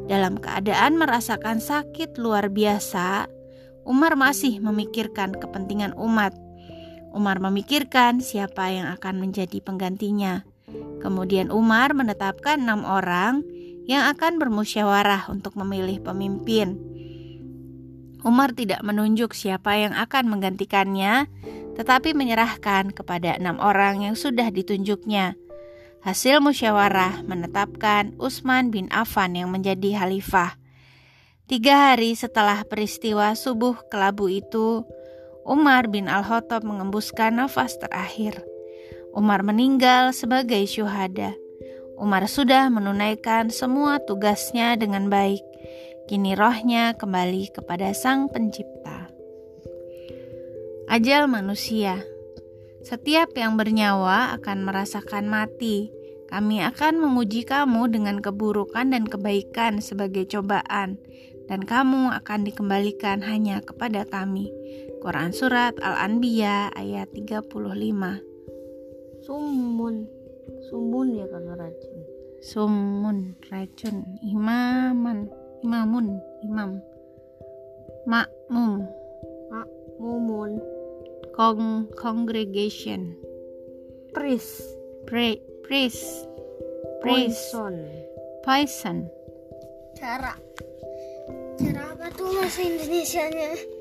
Dalam 0.04 0.36
keadaan 0.36 1.00
merasakan 1.00 1.64
sakit 1.64 2.20
luar 2.20 2.52
biasa, 2.52 3.32
Umar 3.88 4.20
masih 4.20 4.60
memikirkan 4.60 5.32
kepentingan 5.32 5.96
umat 5.96 6.36
Umar 7.18 7.42
memikirkan 7.42 8.22
siapa 8.22 8.70
yang 8.70 8.94
akan 8.94 9.18
menjadi 9.18 9.58
penggantinya. 9.66 10.46
Kemudian 11.02 11.50
Umar 11.50 11.98
menetapkan 11.98 12.62
enam 12.62 12.86
orang 12.86 13.42
yang 13.90 14.06
akan 14.06 14.38
bermusyawarah 14.38 15.26
untuk 15.34 15.58
memilih 15.58 15.98
pemimpin. 16.06 16.78
Umar 18.22 18.54
tidak 18.54 18.86
menunjuk 18.86 19.34
siapa 19.34 19.82
yang 19.82 19.98
akan 19.98 20.30
menggantikannya, 20.30 21.26
tetapi 21.74 22.14
menyerahkan 22.14 22.94
kepada 22.94 23.34
enam 23.34 23.58
orang 23.58 24.06
yang 24.06 24.14
sudah 24.14 24.54
ditunjuknya. 24.54 25.34
Hasil 26.06 26.38
musyawarah 26.44 27.26
menetapkan 27.26 28.14
Utsman 28.22 28.70
bin 28.70 28.92
Affan 28.94 29.34
yang 29.34 29.50
menjadi 29.50 30.06
khalifah. 30.06 30.60
Tiga 31.48 31.90
hari 31.90 32.14
setelah 32.14 32.68
peristiwa 32.68 33.32
subuh 33.32 33.88
kelabu 33.88 34.28
itu, 34.28 34.84
Umar 35.48 35.88
bin 35.88 36.12
Al-Khattab 36.12 36.68
mengembuskan 36.68 37.40
nafas 37.40 37.80
terakhir. 37.80 38.44
Umar 39.16 39.48
meninggal 39.48 40.12
sebagai 40.12 40.60
syuhada. 40.68 41.40
Umar 41.96 42.28
sudah 42.28 42.68
menunaikan 42.68 43.48
semua 43.48 44.04
tugasnya 44.04 44.76
dengan 44.76 45.08
baik. 45.08 45.40
Kini 46.12 46.36
rohnya 46.36 47.00
kembali 47.00 47.56
kepada 47.56 47.96
Sang 47.96 48.28
Pencipta. 48.28 49.08
Ajal 50.92 51.32
manusia. 51.32 52.04
Setiap 52.84 53.32
yang 53.40 53.56
bernyawa 53.56 54.36
akan 54.36 54.68
merasakan 54.68 55.32
mati. 55.32 55.96
Kami 56.28 56.60
akan 56.60 57.00
menguji 57.00 57.48
kamu 57.48 57.88
dengan 57.88 58.20
keburukan 58.20 58.92
dan 58.92 59.08
kebaikan 59.08 59.80
sebagai 59.80 60.28
cobaan, 60.28 61.00
dan 61.48 61.64
kamu 61.64 62.12
akan 62.12 62.44
dikembalikan 62.44 63.24
hanya 63.24 63.64
kepada 63.64 64.04
kami. 64.04 64.52
Quran 65.08 65.32
Surat 65.32 65.72
Al-Anbiya 65.80 66.76
ayat 66.76 67.08
35 67.16 67.48
Sumun. 69.24 70.04
Sumun 70.68 71.08
ya 71.16 71.24
karena 71.32 71.56
racun. 71.56 71.98
Sumun 72.44 73.40
racun 73.48 74.04
Imaman 74.20 75.32
Imamun 75.64 76.20
Imam 76.44 76.84
Makmum. 78.04 78.84
Makmumun. 79.48 80.60
Kong 81.32 81.88
Congregation. 81.96 83.16
Pris. 84.12 84.60
Pre 85.08 85.40
Priest 85.64 86.28
Poison. 87.00 87.80
Poison. 88.44 89.08
Cara. 89.96 90.36
Cara 91.56 91.96
apa 91.96 92.12
tuh 92.12 92.28
bahasa 92.28 92.60
Indonesia-nya? 92.60 93.77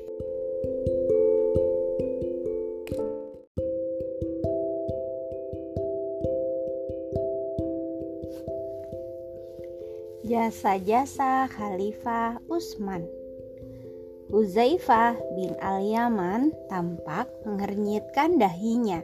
Jasa-jasa 10.27 11.47
Khalifah 11.47 12.43
Utsman 12.51 13.07
Huzaifah 14.27 15.15
bin 15.39 15.55
Al-Yaman 15.55 16.51
tampak 16.67 17.31
mengernyitkan 17.47 18.35
dahinya. 18.35 18.99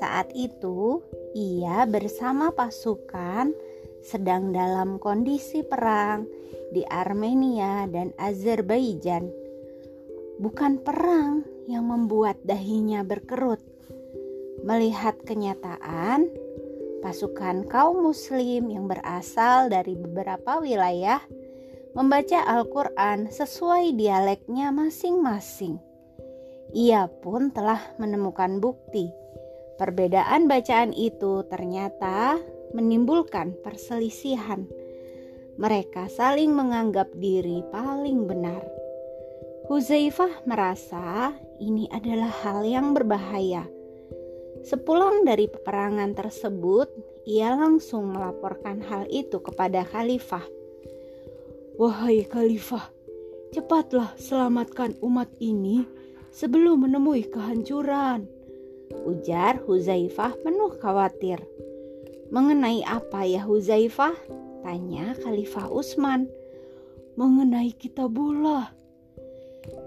Saat 0.00 0.32
itu, 0.32 1.04
ia 1.36 1.84
bersama 1.84 2.56
pasukan 2.56 3.52
sedang 4.00 4.56
dalam 4.56 4.96
kondisi 4.96 5.60
perang 5.60 6.24
di 6.72 6.88
Armenia 6.88 7.84
dan 7.84 8.16
Azerbaijan. 8.16 9.28
Bukan 10.40 10.80
perang 10.80 11.44
yang 11.68 11.84
membuat 11.84 12.40
dahinya 12.48 13.04
berkerut. 13.04 13.60
Melihat 14.64 15.20
kenyataan, 15.20 16.32
pasukan 17.00 17.66
kaum 17.66 18.04
Muslim 18.04 18.70
yang 18.70 18.86
berasal 18.86 19.72
dari 19.72 19.96
beberapa 19.96 20.60
wilayah 20.60 21.20
membaca 21.96 22.44
Al-Quran 22.46 23.32
sesuai 23.32 23.98
dialeknya 23.98 24.70
masing-masing. 24.70 25.80
Ia 26.70 27.10
pun 27.10 27.50
telah 27.50 27.82
menemukan 27.98 28.62
bukti 28.62 29.10
perbedaan 29.80 30.44
bacaan 30.44 30.92
itu 30.92 31.40
ternyata 31.48 32.36
menimbulkan 32.76 33.56
perselisihan. 33.64 34.68
Mereka 35.56 36.12
saling 36.12 36.52
menganggap 36.52 37.08
diri 37.16 37.64
paling 37.72 38.28
benar. 38.28 38.60
Huzaifah 39.72 40.44
merasa 40.44 41.32
ini 41.56 41.88
adalah 41.88 42.28
hal 42.44 42.60
yang 42.68 42.92
berbahaya 42.92 43.64
Sepulang 44.60 45.24
dari 45.24 45.48
peperangan 45.48 46.12
tersebut, 46.12 46.88
ia 47.24 47.56
langsung 47.56 48.12
melaporkan 48.12 48.84
hal 48.84 49.08
itu 49.08 49.40
kepada 49.40 49.86
khalifah. 49.88 50.44
Wahai 51.80 52.28
khalifah, 52.28 52.92
cepatlah 53.56 54.12
selamatkan 54.20 54.98
umat 55.00 55.32
ini 55.40 55.88
sebelum 56.28 56.84
menemui 56.84 57.24
kehancuran. 57.30 58.28
Ujar 59.06 59.62
Huzaifah 59.64 60.34
penuh 60.42 60.74
khawatir. 60.82 61.38
Mengenai 62.34 62.82
apa 62.82 63.22
ya 63.22 63.46
Huzaifah? 63.46 64.14
Tanya 64.66 65.14
Khalifah 65.18 65.70
Utsman. 65.70 66.26
Mengenai 67.14 67.70
kitabullah. 67.74 68.70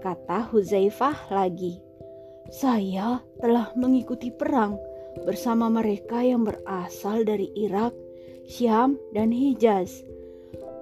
Kata 0.00 0.48
Huzaifah 0.48 1.28
lagi. 1.28 1.83
Saya 2.52 3.24
telah 3.40 3.72
mengikuti 3.76 4.28
perang 4.28 4.76
bersama 5.22 5.70
mereka 5.70 6.20
yang 6.20 6.44
berasal 6.44 7.22
dari 7.24 7.48
Irak, 7.54 7.94
Syam, 8.44 9.00
dan 9.14 9.30
Hijaz. 9.30 10.04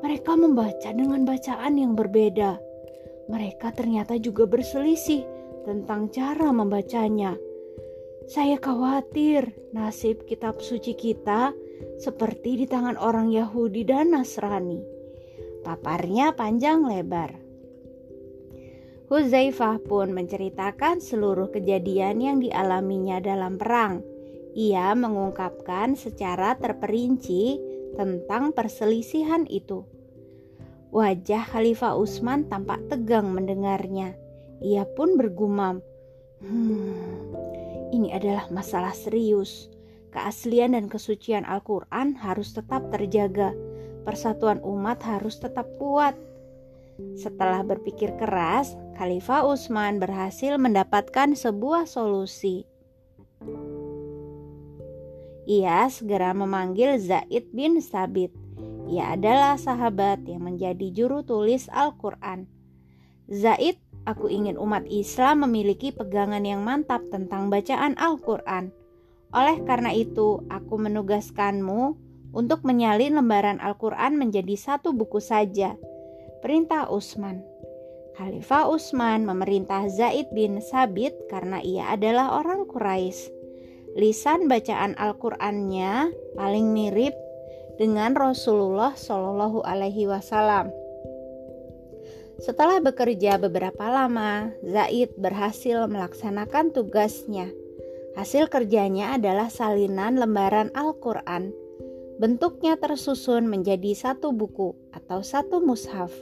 Mereka 0.03 0.35
membaca 0.35 0.91
dengan 0.91 1.23
bacaan 1.23 1.79
yang 1.79 1.95
berbeda. 1.95 2.59
Mereka 3.31 3.71
ternyata 3.77 4.19
juga 4.19 4.49
berselisih 4.51 5.23
tentang 5.63 6.11
cara 6.11 6.51
membacanya. 6.51 7.39
Saya 8.27 8.59
khawatir 8.59 9.51
nasib 9.75 10.27
kitab 10.27 10.59
suci 10.59 10.95
kita 10.95 11.55
seperti 11.99 12.63
di 12.63 12.67
tangan 12.67 12.99
orang 12.99 13.31
Yahudi 13.31 13.87
dan 13.87 14.15
Nasrani. 14.15 14.83
Paparnya 15.63 16.35
panjang 16.35 16.83
lebar. 16.83 17.42
Huzaifah 19.13 19.77
pun 19.85 20.17
menceritakan 20.17 20.97
seluruh 21.05 21.53
kejadian 21.53 22.25
yang 22.25 22.41
dialaminya 22.41 23.21
dalam 23.21 23.61
perang. 23.61 24.01
Ia 24.57 24.97
mengungkapkan 24.97 26.01
secara 26.01 26.57
terperinci 26.57 27.61
tentang 27.93 28.57
perselisihan 28.57 29.45
itu. 29.53 29.85
Wajah 30.97 31.45
Khalifah 31.45 31.93
Utsman 31.93 32.49
tampak 32.49 32.89
tegang 32.89 33.37
mendengarnya. 33.37 34.17
Ia 34.65 34.89
pun 34.97 35.21
bergumam, 35.21 35.85
"Hmm, 36.41 37.37
ini 37.93 38.17
adalah 38.17 38.49
masalah 38.49 38.97
serius. 38.97 39.69
Keaslian 40.09 40.73
dan 40.73 40.89
kesucian 40.89 41.45
Al-Quran 41.45 42.17
harus 42.17 42.57
tetap 42.57 42.89
terjaga. 42.89 43.53
Persatuan 44.09 44.65
umat 44.65 45.05
harus 45.05 45.37
tetap 45.37 45.69
kuat." 45.77 46.17
Setelah 47.17 47.65
berpikir 47.65 48.15
keras, 48.21 48.77
Khalifah 49.03 49.51
Utsman 49.51 49.99
berhasil 49.99 50.55
mendapatkan 50.63 51.35
sebuah 51.35 51.91
solusi. 51.91 52.63
Ia 55.43 55.91
segera 55.91 56.31
memanggil 56.31 57.03
Zaid 57.03 57.51
bin 57.51 57.83
Sabit. 57.83 58.31
Ia 58.87 59.19
adalah 59.19 59.59
sahabat 59.59 60.23
yang 60.31 60.47
menjadi 60.47 60.95
juru 60.95 61.27
tulis 61.27 61.67
Al-Quran. 61.75 62.47
Zaid, 63.27 63.83
aku 64.07 64.31
ingin 64.31 64.55
umat 64.55 64.87
Islam 64.87 65.51
memiliki 65.51 65.91
pegangan 65.91 66.47
yang 66.47 66.63
mantap 66.63 67.03
tentang 67.11 67.51
bacaan 67.51 67.99
Al-Quran. 67.99 68.71
Oleh 69.35 69.67
karena 69.67 69.91
itu, 69.91 70.47
aku 70.47 70.79
menugaskanmu 70.79 71.99
untuk 72.31 72.63
menyalin 72.63 73.19
lembaran 73.19 73.59
Al-Quran 73.59 74.15
menjadi 74.15 74.55
satu 74.55 74.95
buku 74.95 75.19
saja. 75.19 75.75
Perintah 76.39 76.87
Utsman. 76.87 77.52
Khalifah 78.17 78.69
Utsman 78.69 79.25
memerintah 79.25 79.89
Zaid 79.89 80.29
bin 80.37 80.61
Sabit 80.61 81.17
karena 81.33 81.65
ia 81.65 81.93
adalah 81.93 82.41
orang 82.41 82.69
Quraisy 82.69 83.43
lisan 83.93 84.49
bacaan 84.49 84.97
Al-Qur'annya 84.97 86.13
paling 86.33 86.73
mirip 86.73 87.13
dengan 87.77 88.17
Rasulullah 88.17 88.97
Shallallahu 88.97 89.65
alaihi 89.65 90.09
wasallam. 90.09 90.73
Setelah 92.41 92.81
bekerja 92.81 93.37
beberapa 93.37 93.87
lama, 93.87 94.51
Zaid 94.65 95.15
berhasil 95.21 95.87
melaksanakan 95.87 96.73
tugasnya. 96.73 97.53
Hasil 98.17 98.49
kerjanya 98.49 99.17
adalah 99.17 99.49
salinan 99.53 100.21
lembaran 100.21 100.73
Al-Quran. 100.73 101.53
Bentuknya 102.21 102.77
tersusun 102.77 103.49
menjadi 103.49 103.97
satu 103.97 104.37
buku 104.37 104.77
atau 104.93 105.25
satu 105.25 105.65
mushaf. 105.65 106.13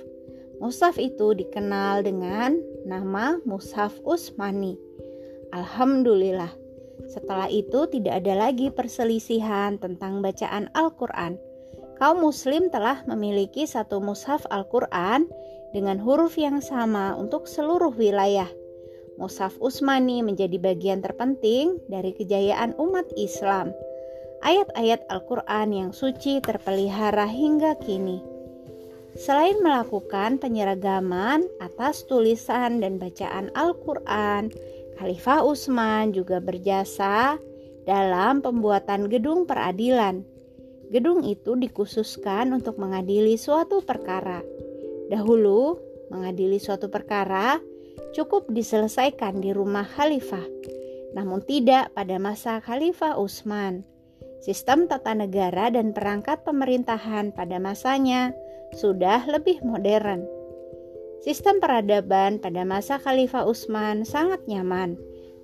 Mushaf 0.61 1.01
itu 1.01 1.33
dikenal 1.33 2.05
dengan 2.05 2.61
nama 2.85 3.41
Mushaf 3.49 3.97
Usmani. 4.05 4.77
Alhamdulillah, 5.57 6.53
setelah 7.09 7.49
itu 7.49 7.89
tidak 7.89 8.23
ada 8.23 8.37
lagi 8.37 8.69
perselisihan 8.69 9.81
tentang 9.81 10.21
bacaan 10.21 10.69
Al-Quran. 10.77 11.41
Kaum 11.97 12.25
muslim 12.25 12.69
telah 12.73 13.05
memiliki 13.05 13.69
satu 13.69 14.01
mushaf 14.01 14.45
Al-Quran 14.49 15.29
dengan 15.77 16.01
huruf 16.01 16.41
yang 16.41 16.65
sama 16.65 17.13
untuk 17.17 17.45
seluruh 17.45 17.93
wilayah. 17.93 18.49
Mushaf 19.21 19.61
Usmani 19.61 20.25
menjadi 20.25 20.57
bagian 20.57 21.05
terpenting 21.05 21.77
dari 21.93 22.17
kejayaan 22.17 22.73
umat 22.81 23.05
Islam. 23.21 23.73
Ayat-ayat 24.41 25.05
Al-Quran 25.13 25.69
yang 25.77 25.91
suci 25.93 26.41
terpelihara 26.41 27.29
hingga 27.29 27.77
kini. 27.85 28.40
Selain 29.21 29.61
melakukan 29.61 30.41
penyeragaman 30.41 31.45
atas 31.61 32.09
tulisan 32.09 32.81
dan 32.81 32.97
bacaan 32.97 33.53
Al-Quran, 33.53 34.49
Khalifah 34.97 35.45
Utsman 35.45 36.17
juga 36.17 36.41
berjasa 36.41 37.37
dalam 37.85 38.41
pembuatan 38.41 39.13
gedung 39.13 39.45
peradilan. 39.45 40.25
Gedung 40.89 41.21
itu 41.29 41.53
dikhususkan 41.53 42.49
untuk 42.57 42.81
mengadili 42.81 43.37
suatu 43.37 43.85
perkara. 43.85 44.41
Dahulu, 45.13 45.77
mengadili 46.09 46.57
suatu 46.57 46.89
perkara 46.89 47.61
cukup 48.17 48.49
diselesaikan 48.49 49.45
di 49.45 49.53
rumah 49.53 49.85
khalifah, 49.85 50.49
namun 51.13 51.45
tidak 51.45 51.93
pada 51.93 52.17
masa 52.17 52.59
Khalifah 52.65 53.21
Utsman. 53.21 53.85
Sistem 54.41 54.89
tata 54.89 55.13
negara 55.13 55.69
dan 55.69 55.93
perangkat 55.93 56.41
pemerintahan 56.49 57.37
pada 57.37 57.61
masanya 57.61 58.33
sudah 58.77 59.27
lebih 59.27 59.63
modern. 59.63 60.27
Sistem 61.21 61.61
peradaban 61.61 62.41
pada 62.41 62.65
masa 62.65 62.97
Khalifah 62.97 63.45
Utsman 63.45 64.09
sangat 64.09 64.41
nyaman. 64.49 64.97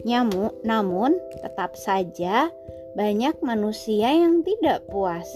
Nyamuk, 0.08 0.64
namun 0.64 1.16
tetap 1.44 1.76
saja 1.76 2.48
banyak 2.96 3.36
manusia 3.44 4.08
yang 4.08 4.40
tidak 4.40 4.88
puas. 4.88 5.28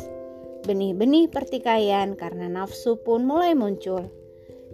Benih-benih 0.64 1.28
pertikaian 1.28 2.16
karena 2.16 2.48
nafsu 2.48 2.96
pun 3.00 3.28
mulai 3.28 3.52
muncul. 3.52 4.08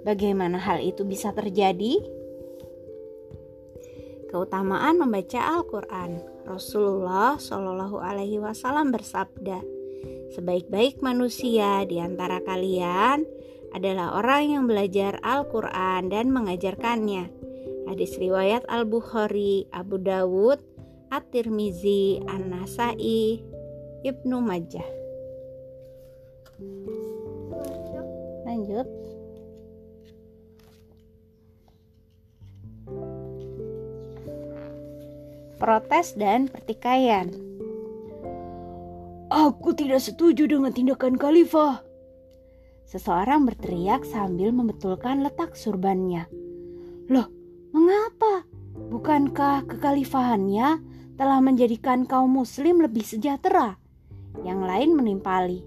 Bagaimana 0.06 0.58
hal 0.62 0.82
itu 0.86 1.02
bisa 1.02 1.34
terjadi? 1.34 1.98
Keutamaan 4.30 5.02
membaca 5.02 5.38
Al-Quran. 5.58 6.22
Rasulullah 6.46 7.42
Shallallahu 7.42 7.98
Alaihi 7.98 8.38
Wasallam 8.38 8.94
bersabda, 8.94 9.75
"Sebaik-baik 10.34 11.04
manusia 11.04 11.86
di 11.86 12.02
antara 12.02 12.42
kalian 12.42 13.22
adalah 13.76 14.16
orang 14.16 14.42
yang 14.56 14.64
belajar 14.64 15.20
Al-Quran 15.20 16.08
dan 16.08 16.32
mengajarkannya. 16.32 17.28
Hadis 17.86 18.18
riwayat 18.18 18.66
Al-Bukhari, 18.66 19.70
Abu 19.70 20.00
Dawud, 20.02 20.58
At-Tirmizi, 21.12 22.18
An-Nasai, 22.26 23.38
Ibnu 24.02 24.36
Majah. 24.42 24.88
Lanjut. 28.42 28.86
Protes 35.56 36.12
dan 36.18 36.52
pertikaian. 36.52 37.55
Aku 39.36 39.76
tidak 39.76 40.00
setuju 40.00 40.48
dengan 40.48 40.72
tindakan 40.72 41.20
khalifah. 41.20 41.84
Seseorang 42.88 43.44
berteriak 43.44 44.08
sambil 44.08 44.48
membetulkan 44.48 45.20
letak 45.20 45.52
surbannya. 45.52 46.24
Loh, 47.12 47.28
mengapa? 47.68 48.48
Bukankah 48.88 49.68
kekhalifahannya 49.68 50.80
telah 51.20 51.44
menjadikan 51.44 52.08
kaum 52.08 52.32
muslim 52.32 52.80
lebih 52.80 53.04
sejahtera? 53.04 53.76
Yang 54.40 54.60
lain 54.64 54.90
menimpali. 54.96 55.60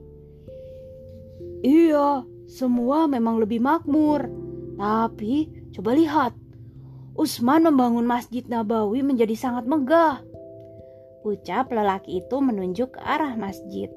Iya, 1.61 2.25
semua 2.49 3.05
memang 3.05 3.37
lebih 3.37 3.61
makmur. 3.61 4.33
Tapi 4.81 5.45
coba 5.77 5.93
lihat, 5.93 6.33
Usman 7.13 7.69
membangun 7.69 8.09
Masjid 8.09 8.41
Nabawi 8.49 9.05
menjadi 9.05 9.37
sangat 9.37 9.69
megah. 9.69 10.25
Ucap 11.27 11.71
lelaki 11.75 12.23
itu 12.23 12.37
menunjuk 12.39 12.95
ke 12.95 12.99
arah 13.03 13.35
masjid. 13.35 13.91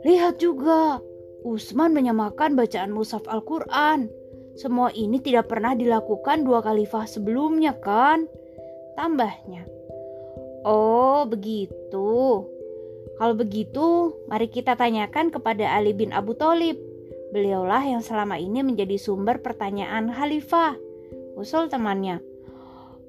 Lihat 0.00 0.40
juga, 0.40 1.04
Usman 1.44 1.92
menyamakan 1.92 2.56
bacaan 2.56 2.92
mushaf 2.92 3.24
Al-Quran. 3.28 4.08
Semua 4.56 4.92
ini 4.92 5.20
tidak 5.20 5.52
pernah 5.52 5.76
dilakukan 5.76 6.44
dua 6.44 6.64
khalifah 6.64 7.04
sebelumnya 7.04 7.76
kan? 7.80 8.24
Tambahnya. 8.96 9.64
Oh 10.64 11.24
begitu. 11.24 12.44
Kalau 13.16 13.34
begitu, 13.36 14.16
mari 14.28 14.48
kita 14.48 14.76
tanyakan 14.76 15.32
kepada 15.32 15.68
Ali 15.68 15.92
bin 15.92 16.12
Abu 16.12 16.32
Thalib. 16.36 16.76
Beliaulah 17.32 17.84
yang 17.84 18.00
selama 18.04 18.40
ini 18.40 18.64
menjadi 18.64 18.96
sumber 18.96 19.40
pertanyaan 19.40 20.12
khalifah. 20.12 20.76
Usul 21.36 21.68
temannya. 21.68 22.20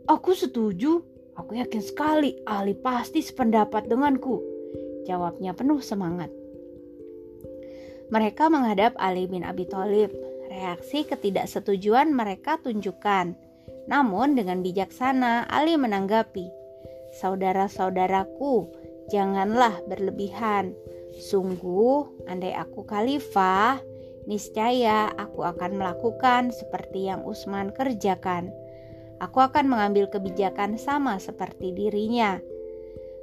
Aku 0.08 0.36
setuju. 0.36 1.04
Aku 1.42 1.58
yakin 1.58 1.82
sekali 1.82 2.38
Ali 2.46 2.78
pasti 2.78 3.26
sependapat 3.26 3.90
denganku. 3.90 4.38
Jawabnya 5.10 5.58
penuh 5.58 5.82
semangat. 5.82 6.30
Mereka 8.14 8.46
menghadap 8.54 8.94
Ali 9.02 9.26
bin 9.26 9.42
Abi 9.42 9.66
Thalib. 9.66 10.14
Reaksi 10.54 11.02
ketidaksetujuan 11.02 12.14
mereka 12.14 12.62
tunjukkan. 12.62 13.34
Namun 13.90 14.38
dengan 14.38 14.62
bijaksana 14.62 15.50
Ali 15.50 15.82
menanggapi, 15.82 16.46
"Saudara-saudaraku, 17.18 18.70
janganlah 19.10 19.82
berlebihan. 19.90 20.78
Sungguh, 21.18 22.30
andai 22.30 22.54
aku 22.54 22.86
khalifah, 22.86 23.82
niscaya 24.30 25.10
aku 25.18 25.42
akan 25.42 25.82
melakukan 25.82 26.54
seperti 26.54 27.10
yang 27.10 27.26
Utsman 27.26 27.74
kerjakan. 27.74 28.54
Aku 29.22 29.38
akan 29.38 29.70
mengambil 29.70 30.10
kebijakan 30.10 30.82
sama 30.82 31.22
seperti 31.22 31.70
dirinya." 31.72 32.42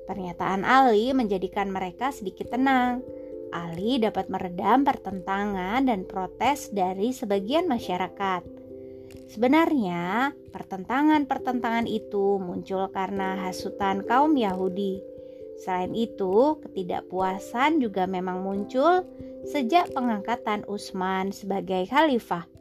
Pernyataan 0.06 0.62
Ali 0.62 1.10
menjadikan 1.12 1.68
mereka 1.68 2.14
sedikit 2.14 2.54
tenang 2.54 3.04
Ali 3.48 3.96
dapat 3.96 4.28
meredam 4.28 4.84
pertentangan 4.84 5.88
dan 5.88 6.04
protes 6.04 6.68
dari 6.68 7.16
sebagian 7.16 7.64
masyarakat. 7.64 8.44
Sebenarnya, 9.28 10.32
pertentangan-pertentangan 10.52 11.88
itu 11.88 12.36
muncul 12.40 12.88
karena 12.92 13.48
hasutan 13.48 14.04
kaum 14.04 14.36
Yahudi. 14.36 15.00
Selain 15.64 15.92
itu, 15.96 16.60
ketidakpuasan 16.60 17.80
juga 17.80 18.04
memang 18.04 18.44
muncul 18.44 19.04
sejak 19.48 19.90
pengangkatan 19.96 20.68
Utsman 20.68 21.32
sebagai 21.32 21.88
khalifah. 21.88 22.57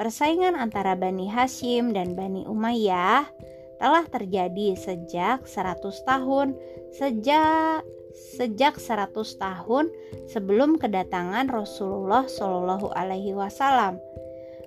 Persaingan 0.00 0.56
antara 0.56 0.96
Bani 0.96 1.28
Hashim 1.28 1.92
dan 1.92 2.16
Bani 2.16 2.48
Umayyah 2.48 3.28
telah 3.76 4.08
terjadi 4.08 4.72
sejak 4.72 5.44
100 5.44 6.08
tahun 6.08 6.56
sejak 6.96 7.84
sejak 8.32 8.80
100 8.80 9.12
tahun 9.36 9.92
sebelum 10.24 10.80
kedatangan 10.80 11.52
Rasulullah 11.52 12.24
Shallallahu 12.24 12.96
alaihi 12.96 13.36
wasallam. 13.36 14.00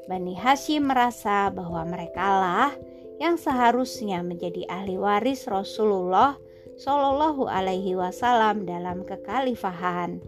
Bani 0.05 0.37
Hashim 0.37 0.85
merasa 0.85 1.49
bahwa 1.49 1.81
merekalah 1.81 2.69
yang 3.17 3.33
seharusnya 3.33 4.21
menjadi 4.21 4.69
ahli 4.69 5.01
waris 5.01 5.49
Rasulullah 5.49 6.37
Shallallahu 6.77 7.49
alaihi 7.49 7.97
wasallam 7.97 8.69
dalam 8.69 9.01
kekhalifahan. 9.01 10.21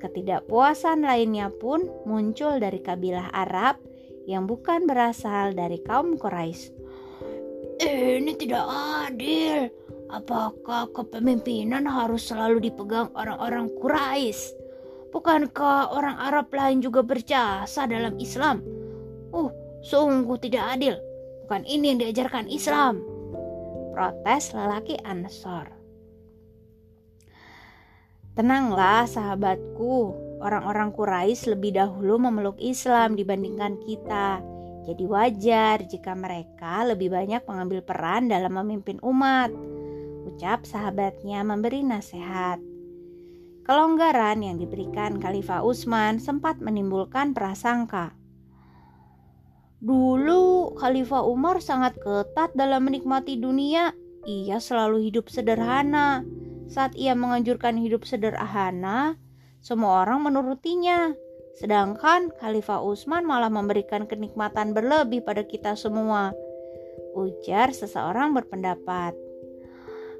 Ketidakpuasan 0.00 1.04
lainnya 1.04 1.52
pun 1.52 1.92
muncul 2.08 2.56
dari 2.56 2.80
kabilah 2.80 3.28
Arab 3.28 3.92
yang 4.24 4.48
bukan 4.48 4.88
berasal 4.88 5.52
dari 5.52 5.80
kaum 5.84 6.16
Quraisy. 6.16 6.72
Ini 7.84 8.32
tidak 8.38 8.64
adil. 9.08 9.68
Apakah 10.12 10.88
kepemimpinan 10.94 11.84
harus 11.88 12.30
selalu 12.30 12.70
dipegang 12.70 13.10
orang-orang 13.18 13.66
Quraisy? 13.82 14.54
Bukankah 15.10 15.94
orang 15.94 16.18
Arab 16.18 16.50
lain 16.50 16.82
juga 16.82 17.02
berjasa 17.02 17.86
dalam 17.86 18.18
Islam? 18.18 18.62
Uh, 19.30 19.50
sungguh 19.86 20.38
tidak 20.42 20.78
adil. 20.78 20.98
Bukan 21.46 21.62
ini 21.66 21.94
yang 21.94 21.98
diajarkan 22.02 22.50
Islam. 22.50 23.02
Protes 23.94 24.50
lelaki 24.50 24.98
Ansor. 25.06 25.70
Tenanglah 28.34 29.06
sahabatku, 29.06 30.23
orang-orang 30.44 30.92
Quraisy 30.92 31.56
lebih 31.56 31.80
dahulu 31.80 32.20
memeluk 32.20 32.60
Islam 32.60 33.16
dibandingkan 33.16 33.80
kita. 33.80 34.44
Jadi 34.84 35.04
wajar 35.08 35.80
jika 35.88 36.12
mereka 36.12 36.84
lebih 36.84 37.08
banyak 37.08 37.40
mengambil 37.48 37.80
peran 37.80 38.28
dalam 38.28 38.52
memimpin 38.52 39.00
umat. 39.00 39.48
Ucap 40.28 40.68
sahabatnya 40.68 41.40
memberi 41.40 41.80
nasihat. 41.80 42.60
Kelonggaran 43.64 44.44
yang 44.44 44.60
diberikan 44.60 45.16
Khalifah 45.16 45.64
Utsman 45.64 46.20
sempat 46.20 46.60
menimbulkan 46.60 47.32
prasangka. 47.32 48.12
Dulu 49.80 50.76
Khalifah 50.76 51.24
Umar 51.24 51.64
sangat 51.64 51.96
ketat 51.96 52.52
dalam 52.52 52.84
menikmati 52.84 53.40
dunia. 53.40 53.96
Ia 54.28 54.60
selalu 54.60 55.08
hidup 55.08 55.32
sederhana. 55.32 56.28
Saat 56.68 56.92
ia 56.96 57.16
menganjurkan 57.16 57.80
hidup 57.80 58.04
sederhana, 58.04 59.16
semua 59.64 60.04
orang 60.04 60.28
menurutinya. 60.28 61.16
Sedangkan 61.56 62.28
Khalifah 62.36 62.84
Utsman 62.84 63.24
malah 63.24 63.48
memberikan 63.48 64.04
kenikmatan 64.04 64.76
berlebih 64.76 65.24
pada 65.24 65.40
kita 65.48 65.72
semua. 65.72 66.36
Ujar 67.16 67.72
seseorang 67.72 68.36
berpendapat. 68.36 69.16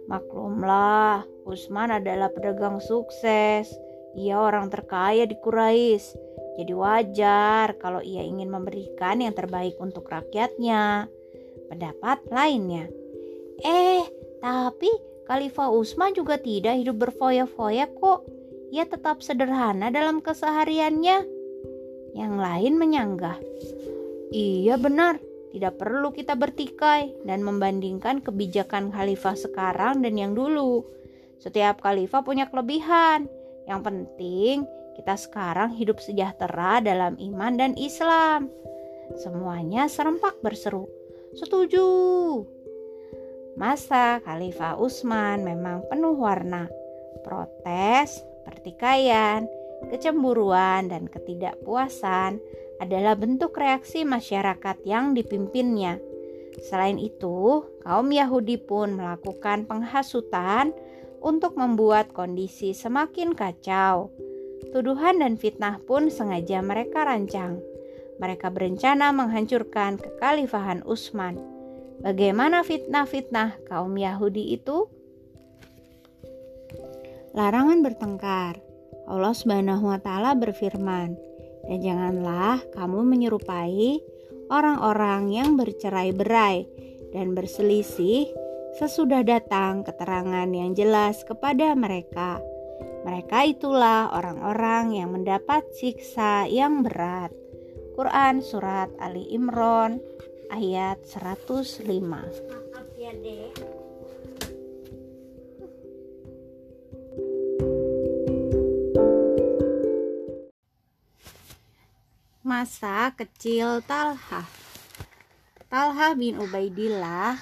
Maklumlah, 0.08 1.28
Utsman 1.44 1.92
adalah 1.92 2.32
pedagang 2.32 2.80
sukses. 2.80 3.68
Ia 4.16 4.40
orang 4.40 4.72
terkaya 4.72 5.28
di 5.28 5.36
Quraisy. 5.36 6.16
Jadi 6.54 6.72
wajar 6.72 7.76
kalau 7.82 8.00
ia 8.00 8.22
ingin 8.24 8.48
memberikan 8.48 9.20
yang 9.20 9.36
terbaik 9.36 9.76
untuk 9.76 10.08
rakyatnya. 10.08 11.10
Pendapat 11.68 12.24
lainnya. 12.32 12.88
Eh, 13.60 14.06
tapi 14.40 14.88
Khalifah 15.28 15.68
Utsman 15.68 16.16
juga 16.16 16.40
tidak 16.40 16.78
hidup 16.80 16.96
berfoya-foya 16.96 17.90
kok. 17.92 18.24
Ia 18.72 18.88
tetap 18.88 19.20
sederhana 19.20 19.92
dalam 19.92 20.24
kesehariannya. 20.24 21.18
Yang 22.14 22.34
lain 22.38 22.74
menyanggah. 22.78 23.36
Iya 24.30 24.78
benar, 24.78 25.18
tidak 25.54 25.78
perlu 25.78 26.10
kita 26.10 26.38
bertikai 26.38 27.26
dan 27.26 27.42
membandingkan 27.42 28.22
kebijakan 28.22 28.94
khalifah 28.94 29.36
sekarang 29.36 30.00
dan 30.00 30.14
yang 30.14 30.32
dulu. 30.32 30.86
Setiap 31.42 31.84
khalifah 31.84 32.24
punya 32.24 32.48
kelebihan. 32.48 33.28
Yang 33.68 33.80
penting 33.84 34.56
kita 34.94 35.14
sekarang 35.18 35.74
hidup 35.74 35.98
sejahtera 35.98 36.78
dalam 36.78 37.18
iman 37.18 37.52
dan 37.58 37.72
Islam. 37.74 38.50
Semuanya 39.18 39.90
serempak 39.90 40.38
berseru. 40.40 40.88
Setuju. 41.34 41.86
Masa 43.54 44.18
Khalifah 44.22 44.78
Utsman 44.78 45.46
memang 45.46 45.86
penuh 45.86 46.18
warna. 46.18 46.66
Protes, 47.22 48.22
pertikaian, 48.44 49.48
kecemburuan, 49.90 50.92
dan 50.92 51.08
ketidakpuasan 51.10 52.38
adalah 52.78 53.16
bentuk 53.16 53.56
reaksi 53.56 54.04
masyarakat 54.04 54.76
yang 54.84 55.16
dipimpinnya. 55.16 55.98
Selain 56.62 57.00
itu, 57.00 57.66
kaum 57.82 58.08
Yahudi 58.14 58.60
pun 58.60 58.94
melakukan 58.94 59.66
penghasutan 59.66 60.70
untuk 61.18 61.58
membuat 61.58 62.12
kondisi 62.14 62.76
semakin 62.76 63.34
kacau. 63.34 64.12
Tuduhan 64.70 65.22
dan 65.22 65.34
fitnah 65.40 65.82
pun 65.82 66.12
sengaja 66.12 66.62
mereka 66.62 67.08
rancang. 67.08 67.58
Mereka 68.22 68.54
berencana 68.54 69.10
menghancurkan 69.10 69.98
kekhalifahan 69.98 70.86
Utsman. 70.86 71.40
Bagaimana 72.02 72.62
fitnah-fitnah 72.62 73.64
kaum 73.66 73.94
Yahudi 73.98 74.54
itu? 74.54 74.86
Larangan 77.34 77.82
bertengkar. 77.82 78.62
Allah 79.10 79.34
Subhanahu 79.34 79.90
wa 79.90 79.98
taala 79.98 80.38
berfirman, 80.38 81.18
"Dan 81.66 81.78
janganlah 81.82 82.62
kamu 82.70 83.02
menyerupai 83.02 83.98
orang-orang 84.54 85.34
yang 85.34 85.58
bercerai-berai 85.58 86.62
dan 87.10 87.34
berselisih 87.34 88.30
sesudah 88.78 89.26
datang 89.26 89.82
keterangan 89.82 90.46
yang 90.46 90.78
jelas 90.78 91.26
kepada 91.26 91.74
mereka. 91.74 92.38
Mereka 93.02 93.50
itulah 93.50 94.14
orang-orang 94.14 94.94
yang 94.94 95.10
mendapat 95.10 95.66
siksa 95.74 96.46
yang 96.46 96.86
berat." 96.86 97.34
Quran 97.98 98.46
surat 98.46 98.94
Ali 99.02 99.26
Imran 99.34 99.98
ayat 100.54 101.02
105. 101.02 101.82
Maaf 101.98 102.90
ya, 102.94 103.10
Dek. 103.10 103.73
Masa 112.44 113.08
kecil 113.16 113.80
Talha 113.88 114.44
Talha 115.72 116.12
bin 116.12 116.36
Ubaidillah 116.36 117.40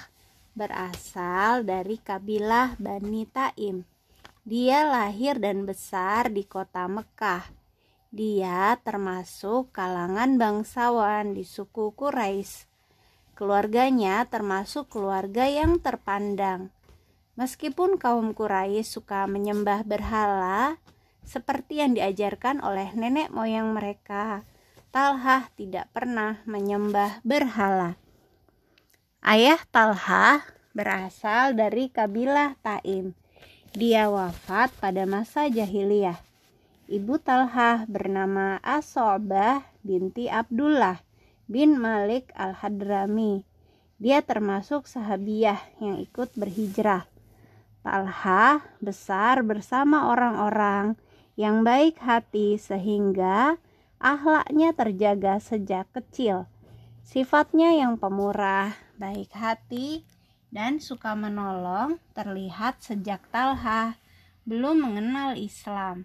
berasal 0.55 1.67
dari 1.67 1.99
kabilah 1.99 2.79
Bani 2.79 3.27
Taim. 3.27 3.83
Dia 4.47 4.87
lahir 4.87 5.43
dan 5.43 5.67
besar 5.67 6.31
di 6.31 6.47
kota 6.47 6.87
Mekah. 6.87 7.51
Dia 8.15 8.79
termasuk 8.79 9.75
kalangan 9.75 10.39
bangsawan 10.39 11.35
di 11.35 11.43
suku 11.43 11.91
Quraisy. 11.91 12.63
Keluarganya 13.35 14.23
termasuk 14.31 14.87
keluarga 14.87 15.51
yang 15.51 15.83
terpandang. 15.83 16.71
Meskipun 17.35 17.99
kaum 17.99 18.31
Quraisy 18.31 18.87
suka 18.87 19.27
menyembah 19.27 19.83
berhala 19.83 20.79
seperti 21.27 21.83
yang 21.83 21.91
diajarkan 21.91 22.63
oleh 22.63 22.95
nenek 22.95 23.35
moyang 23.35 23.75
mereka, 23.75 24.47
Talha 24.93 25.49
tidak 25.57 25.89
pernah 25.89 26.45
menyembah 26.45 27.25
berhala. 27.25 27.97
Ayah 29.25 29.57
Talha 29.73 30.45
berasal 30.69 31.57
dari 31.57 31.89
kabilah 31.89 32.53
Taim. 32.61 33.17
Dia 33.73 34.13
wafat 34.13 34.69
pada 34.77 35.09
masa 35.09 35.49
jahiliyah. 35.49 36.21
Ibu 36.85 37.17
Talha 37.25 37.89
bernama 37.89 38.61
Asobah 38.61 39.65
binti 39.81 40.29
Abdullah 40.29 41.01
bin 41.49 41.81
Malik 41.81 42.29
al-Hadrami. 42.37 43.41
Dia 43.97 44.21
termasuk 44.21 44.85
sahabiah 44.85 45.57
yang 45.81 45.97
ikut 46.05 46.37
berhijrah. 46.37 47.09
Talha 47.81 48.61
besar 48.77 49.41
bersama 49.41 50.13
orang-orang 50.13 50.93
yang 51.33 51.65
baik 51.65 51.97
hati 51.97 52.61
sehingga 52.61 53.57
Ahlaknya 54.03 54.75
terjaga 54.75 55.39
sejak 55.39 55.87
kecil. 55.95 56.51
Sifatnya 57.07 57.71
yang 57.71 57.95
pemurah, 57.95 58.75
baik 58.99 59.31
hati, 59.31 60.03
dan 60.51 60.83
suka 60.83 61.15
menolong 61.15 62.03
terlihat 62.11 62.83
sejak 62.83 63.23
Talha 63.31 63.95
belum 64.43 64.83
mengenal 64.83 65.39
Islam. 65.39 66.03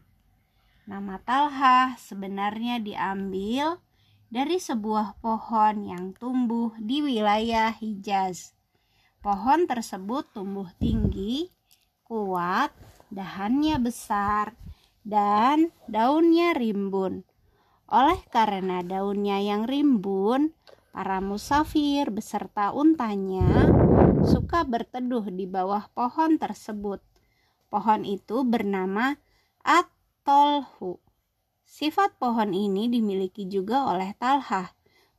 Nama 0.87 1.19
Talha 1.27 1.99
sebenarnya 1.99 2.79
diambil 2.79 3.83
dari 4.31 4.63
sebuah 4.63 5.19
pohon 5.19 5.91
yang 5.91 6.15
tumbuh 6.15 6.71
di 6.79 7.03
wilayah 7.03 7.75
Hijaz. 7.75 8.55
Pohon 9.19 9.67
tersebut 9.67 10.31
tumbuh 10.31 10.71
tinggi, 10.79 11.51
kuat, 12.07 12.71
dahannya 13.11 13.83
besar, 13.83 14.55
dan 15.03 15.75
daunnya 15.91 16.55
rimbun. 16.55 17.27
Oleh 17.89 18.21
karena 18.29 18.85
daunnya 18.85 19.41
yang 19.41 19.65
rimbun, 19.65 20.53
para 20.93 21.25
musafir 21.25 22.13
beserta 22.13 22.69
untanya 22.77 23.73
suka 24.29 24.69
berteduh 24.69 25.25
di 25.33 25.49
bawah 25.49 25.89
pohon 25.97 26.37
tersebut. 26.37 27.01
Pohon 27.73 28.05
itu 28.05 28.45
bernama 28.45 29.17
At-Tolhu. 29.65 31.01
Sifat 31.65 32.17
pohon 32.21 32.53
ini 32.53 32.93
dimiliki 32.93 33.49
juga 33.49 33.89
oleh 33.89 34.13
Talhah. 34.21 34.69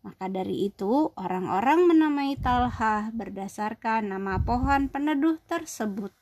Maka 0.05 0.29
dari 0.29 0.69
itu, 0.69 1.09
orang-orang 1.17 1.89
menamai 1.89 2.37
Talhah 2.37 3.09
berdasarkan 3.09 4.13
nama 4.13 4.41
pohon 4.45 4.89
peneduh 4.89 5.41
tersebut. 5.49 6.13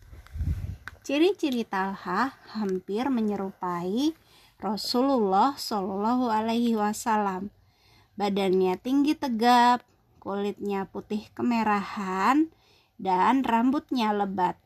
Ciri-ciri 1.03 1.63
Talhah 1.63 2.35
hampir 2.55 3.07
menyerupai 3.07 4.11
Rasulullah 4.57 5.53
Shallallahu 5.53 6.33
Alaihi 6.33 6.73
Wasallam. 6.73 7.53
Badannya 8.17 8.73
tinggi 8.81 9.13
tegap, 9.13 9.85
kulitnya 10.17 10.89
putih 10.89 11.29
kemerahan, 11.37 12.49
dan 12.97 13.45
rambutnya 13.45 14.09
lebat. 14.17 14.57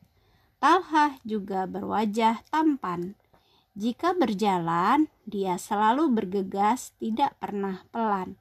Talhah 0.64 1.20
juga 1.28 1.68
berwajah 1.68 2.40
tampan. 2.48 3.20
Jika 3.76 4.16
berjalan, 4.16 5.12
dia 5.28 5.60
selalu 5.60 6.08
bergegas, 6.12 6.96
tidak 6.96 7.36
pernah 7.44 7.84
pelan. 7.92 8.40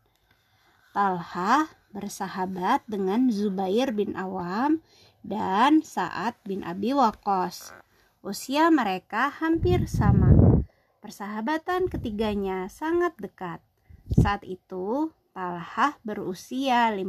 Talha 0.94 1.70
bersahabat 1.90 2.86
dengan 2.86 3.26
Zubair 3.30 3.90
bin 3.90 4.14
Awam 4.14 4.82
dan 5.26 5.82
Sa'ad 5.82 6.38
bin 6.46 6.62
Abi 6.62 6.94
Waqqas. 6.94 7.74
Usia 8.22 8.70
mereka 8.70 9.30
hampir 9.30 9.86
sama. 9.90 10.49
Persahabatan 11.00 11.88
ketiganya 11.88 12.68
sangat 12.68 13.16
dekat. 13.16 13.64
Saat 14.12 14.44
itu, 14.44 15.08
Talha 15.32 15.96
berusia 16.04 16.92
15 16.92 17.00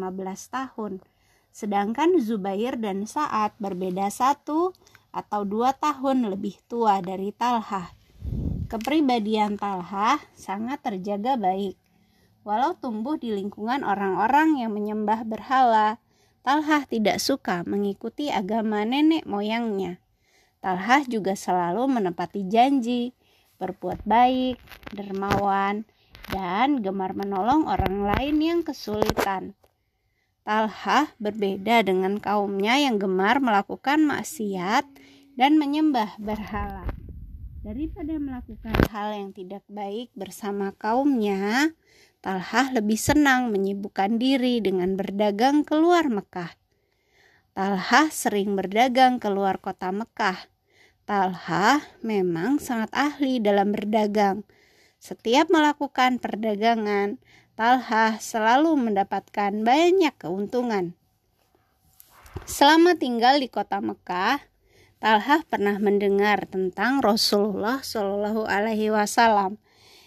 tahun, 0.48 1.04
sedangkan 1.52 2.16
Zubair 2.24 2.80
dan 2.80 3.04
Sa'ad 3.04 3.52
berbeda 3.60 4.08
satu 4.08 4.72
atau 5.12 5.44
dua 5.44 5.76
tahun 5.76 6.32
lebih 6.32 6.56
tua 6.72 7.04
dari 7.04 7.36
Talha. 7.36 7.92
Kepribadian 8.72 9.60
Talha 9.60 10.24
sangat 10.40 10.80
terjaga 10.88 11.36
baik. 11.36 11.76
Walau 12.48 12.80
tumbuh 12.80 13.20
di 13.20 13.36
lingkungan 13.36 13.84
orang-orang 13.84 14.56
yang 14.56 14.72
menyembah 14.72 15.28
berhala, 15.28 16.00
Talha 16.48 16.88
tidak 16.88 17.20
suka 17.20 17.68
mengikuti 17.68 18.32
agama 18.32 18.88
nenek 18.88 19.28
moyangnya. 19.28 20.00
Talha 20.64 21.04
juga 21.04 21.36
selalu 21.36 21.92
menepati 21.92 22.48
janji, 22.48 23.12
berbuat 23.62 24.02
baik, 24.02 24.58
dermawan, 24.90 25.86
dan 26.34 26.82
gemar 26.82 27.14
menolong 27.14 27.70
orang 27.70 28.10
lain 28.10 28.42
yang 28.42 28.60
kesulitan. 28.66 29.54
Talha 30.42 31.14
berbeda 31.22 31.86
dengan 31.86 32.18
kaumnya 32.18 32.82
yang 32.82 32.98
gemar 32.98 33.38
melakukan 33.38 34.02
maksiat 34.10 34.90
dan 35.38 35.62
menyembah 35.62 36.18
berhala. 36.18 36.90
Daripada 37.62 38.18
melakukan 38.18 38.74
hal 38.90 39.14
yang 39.14 39.30
tidak 39.38 39.62
baik 39.70 40.10
bersama 40.18 40.74
kaumnya, 40.74 41.70
Talhah 42.22 42.70
lebih 42.70 43.02
senang 43.02 43.50
menyibukkan 43.50 44.22
diri 44.22 44.62
dengan 44.62 44.94
berdagang 44.94 45.66
keluar 45.66 46.06
Mekah. 46.06 46.54
Talhah 47.58 48.14
sering 48.14 48.54
berdagang 48.54 49.18
keluar 49.18 49.58
kota 49.58 49.90
Mekah. 49.90 50.51
Talhah 51.12 51.84
memang 52.00 52.56
sangat 52.64 52.88
ahli 52.96 53.44
dalam 53.44 53.76
berdagang. 53.76 54.48
Setiap 54.96 55.52
melakukan 55.52 56.24
perdagangan, 56.24 57.20
Talhah 57.60 58.16
selalu 58.16 58.80
mendapatkan 58.80 59.52
banyak 59.60 60.16
keuntungan. 60.16 60.96
Selama 62.48 62.96
tinggal 62.96 63.44
di 63.44 63.52
kota 63.52 63.84
Mekah, 63.84 64.40
Talha 65.04 65.44
pernah 65.52 65.76
mendengar 65.84 66.48
tentang 66.48 67.04
Rasulullah 67.04 67.84
Shallallahu 67.84 68.48
Alaihi 68.48 68.96
Wasallam. 68.96 69.60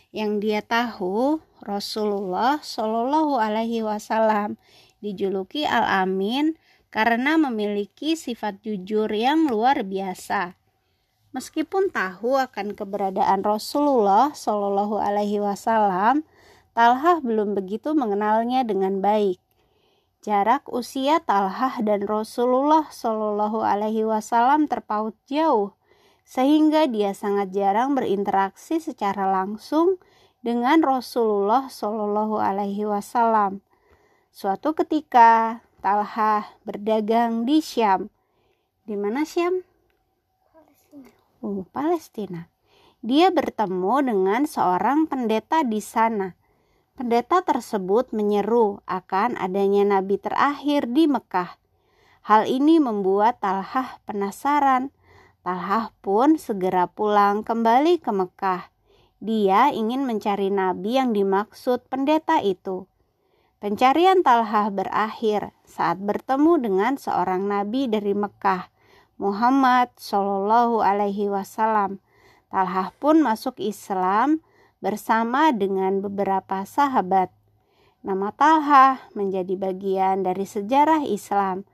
Yang 0.09 0.33
dia 0.41 0.61
tahu 0.65 1.45
Rasulullah 1.61 2.65
Shallallahu 2.65 3.37
Alaihi 3.37 3.85
Wasallam 3.85 4.57
dijuluki 5.05 5.69
Al 5.69 5.85
Amin 6.09 6.57
karena 6.89 7.37
memiliki 7.37 8.17
sifat 8.17 8.65
jujur 8.65 9.13
yang 9.13 9.53
luar 9.53 9.85
biasa. 9.85 10.64
Meskipun 11.35 11.91
tahu 11.91 12.39
akan 12.39 12.79
keberadaan 12.79 13.43
Rasulullah 13.43 14.31
Shallallahu 14.31 15.03
Alaihi 15.03 15.43
Wasallam, 15.43 16.23
Talha 16.79 17.19
belum 17.19 17.59
begitu 17.59 17.91
mengenalnya 17.91 18.63
dengan 18.63 19.03
baik. 19.03 19.43
Jarak 20.23 20.63
usia 20.71 21.19
Talhah 21.19 21.83
dan 21.83 22.07
Rasulullah 22.07 22.87
Shallallahu 22.87 23.67
Alaihi 23.67 24.07
Wasallam 24.07 24.71
terpaut 24.71 25.19
jauh, 25.27 25.75
sehingga 26.23 26.87
dia 26.87 27.11
sangat 27.11 27.51
jarang 27.51 27.99
berinteraksi 27.99 28.79
secara 28.79 29.27
langsung 29.27 29.99
dengan 30.47 30.87
Rasulullah 30.87 31.67
Shallallahu 31.67 32.39
Alaihi 32.39 32.87
Wasallam. 32.87 33.59
Suatu 34.31 34.71
ketika, 34.79 35.67
Talhah 35.83 36.47
berdagang 36.63 37.43
di 37.43 37.59
Syam. 37.59 38.07
Di 38.87 38.95
mana 38.95 39.27
Syam? 39.27 39.74
Palestina. 41.45 41.69
Palestina. 41.77 42.43
Dia 43.05 43.29
bertemu 43.29 43.95
dengan 44.01 44.49
seorang 44.49 45.05
pendeta 45.05 45.61
di 45.61 45.85
sana 45.85 46.33
Pendeta 46.95 47.43
tersebut 47.43 48.15
menyeru 48.15 48.79
akan 48.87 49.35
adanya 49.35 49.99
nabi 49.99 50.15
terakhir 50.15 50.87
di 50.87 51.11
Mekah. 51.11 51.59
Hal 52.23 52.47
ini 52.47 52.79
membuat 52.79 53.43
Talhah 53.43 53.99
penasaran. 54.07 54.95
Talhah 55.43 55.91
pun 56.07 56.39
segera 56.39 56.87
pulang 56.87 57.43
kembali 57.43 57.99
ke 57.99 58.15
Mekah. 58.15 58.71
Dia 59.19 59.75
ingin 59.75 60.07
mencari 60.07 60.55
nabi 60.55 60.95
yang 60.95 61.11
dimaksud 61.11 61.83
pendeta 61.91 62.39
itu. 62.39 62.87
Pencarian 63.59 64.23
Talhah 64.23 64.71
berakhir 64.71 65.51
saat 65.67 65.99
bertemu 65.99 66.63
dengan 66.63 66.95
seorang 66.95 67.51
nabi 67.51 67.91
dari 67.91 68.15
Mekah, 68.15 68.71
Muhammad 69.25 69.89
Shallallahu 69.97 70.85
Alaihi 70.85 71.33
Wasallam. 71.33 71.97
Talhah 72.53 72.93
pun 73.01 73.25
masuk 73.25 73.57
Islam 73.57 74.45
bersama 74.85 75.49
dengan 75.49 76.05
beberapa 76.05 76.61
sahabat. 76.69 77.33
Nama 78.05 78.29
Talha 78.37 79.01
menjadi 79.17 79.57
bagian 79.57 80.29
dari 80.29 80.45
sejarah 80.45 81.09
Islam. 81.09 81.65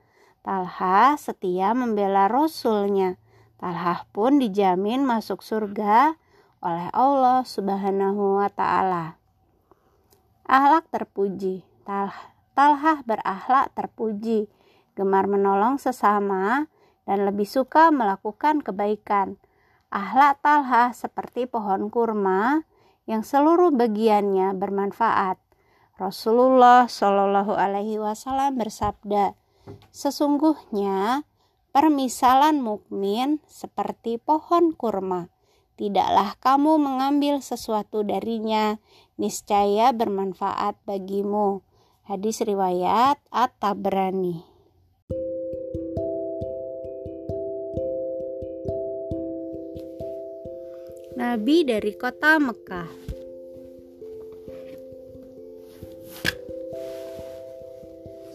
Talha 0.47 1.19
setia 1.19 1.75
membela 1.75 2.31
Rasulnya. 2.31 3.19
Talha 3.59 4.07
pun 4.15 4.39
dijamin 4.39 5.03
masuk 5.03 5.43
surga 5.43 6.15
oleh 6.63 6.87
Allah 6.95 7.43
Subhanahu 7.43 8.39
wa 8.39 8.47
Ta'ala. 8.47 9.19
Ahlak 10.47 10.87
terpuji, 10.87 11.67
Talha, 11.83 12.31
Talha 12.55 13.03
berakhlak 13.03 13.75
terpuji, 13.75 14.47
gemar 14.95 15.27
menolong 15.27 15.75
sesama, 15.75 16.71
dan 17.05 17.25
lebih 17.25 17.45
suka 17.45 17.89
melakukan 17.89 18.61
kebaikan. 18.61 19.41
Ahlak 19.91 20.39
Talha 20.39 20.95
seperti 20.95 21.45
pohon 21.49 21.91
kurma 21.91 22.63
yang 23.09 23.25
seluruh 23.27 23.75
bagiannya 23.75 24.55
bermanfaat. 24.55 25.41
Rasulullah 25.99 26.87
Shallallahu 26.89 27.53
Alaihi 27.53 28.01
Wasallam 28.01 28.57
bersabda, 28.57 29.37
sesungguhnya 29.93 31.27
permisalan 31.75 32.63
mukmin 32.63 33.43
seperti 33.45 34.17
pohon 34.17 34.73
kurma. 34.73 35.29
Tidaklah 35.77 36.37
kamu 36.37 36.77
mengambil 36.77 37.41
sesuatu 37.41 38.05
darinya, 38.05 38.77
niscaya 39.17 39.89
bermanfaat 39.93 40.77
bagimu. 40.85 41.65
Hadis 42.05 42.43
riwayat 42.43 43.17
At-Tabrani. 43.33 44.50
Nabi 51.21 51.61
dari 51.61 51.93
kota 51.93 52.41
Mekah. 52.41 52.89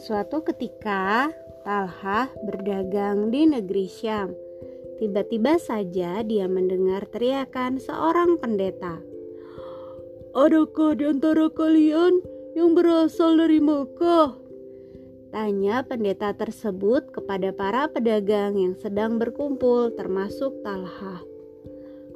Suatu 0.07 0.47
ketika, 0.47 1.35
Talha 1.67 2.31
berdagang 2.47 3.35
di 3.35 3.43
negeri 3.51 3.91
Syam. 3.91 4.31
Tiba-tiba 5.03 5.59
saja 5.59 6.23
dia 6.23 6.47
mendengar 6.47 7.11
teriakan 7.11 7.83
seorang 7.83 8.39
pendeta. 8.39 9.03
Adakah 10.39 10.95
di 10.95 11.11
antara 11.11 11.51
kalian 11.51 12.23
yang 12.55 12.79
berasal 12.79 13.35
dari 13.35 13.59
Mekah? 13.59 14.39
Tanya 15.35 15.83
pendeta 15.83 16.31
tersebut 16.39 17.11
kepada 17.11 17.51
para 17.51 17.91
pedagang 17.91 18.55
yang 18.55 18.79
sedang 18.79 19.19
berkumpul 19.19 19.91
termasuk 19.99 20.63
Talha. 20.63 21.36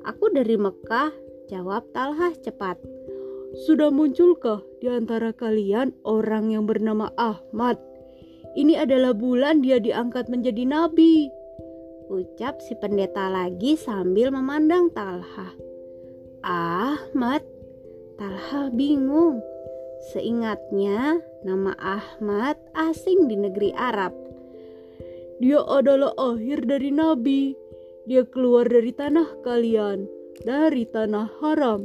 Aku 0.09 0.33
dari 0.33 0.57
Mekah, 0.57 1.13
jawab 1.53 1.85
Talha 1.93 2.33
cepat. 2.41 2.81
Sudah 3.69 3.93
munculkah 3.93 4.65
di 4.81 4.89
antara 4.89 5.35
kalian 5.37 5.93
orang 6.09 6.55
yang 6.55 6.65
bernama 6.65 7.13
Ahmad? 7.21 7.77
Ini 8.57 8.81
adalah 8.81 9.13
bulan 9.13 9.61
dia 9.61 9.77
diangkat 9.77 10.33
menjadi 10.33 10.65
nabi. 10.65 11.29
Ucap 12.09 12.59
si 12.65 12.73
pendeta 12.81 13.29
lagi 13.29 13.77
sambil 13.77 14.33
memandang 14.33 14.89
Talha. 14.97 15.53
Ahmad? 16.41 17.45
Talha 18.17 18.73
bingung. 18.73 19.45
Seingatnya, 20.17 21.21
nama 21.45 21.77
Ahmad 21.77 22.57
asing 22.73 23.29
di 23.29 23.37
negeri 23.37 23.77
Arab. 23.77 24.17
Dia 25.41 25.61
adalah 25.61 26.17
akhir 26.17 26.65
dari 26.65 26.89
nabi. 26.89 27.60
Dia 28.09 28.25
keluar 28.25 28.65
dari 28.69 28.93
tanah 28.97 29.45
kalian, 29.45 30.09
dari 30.41 30.89
tanah 30.89 31.29
haram. 31.45 31.85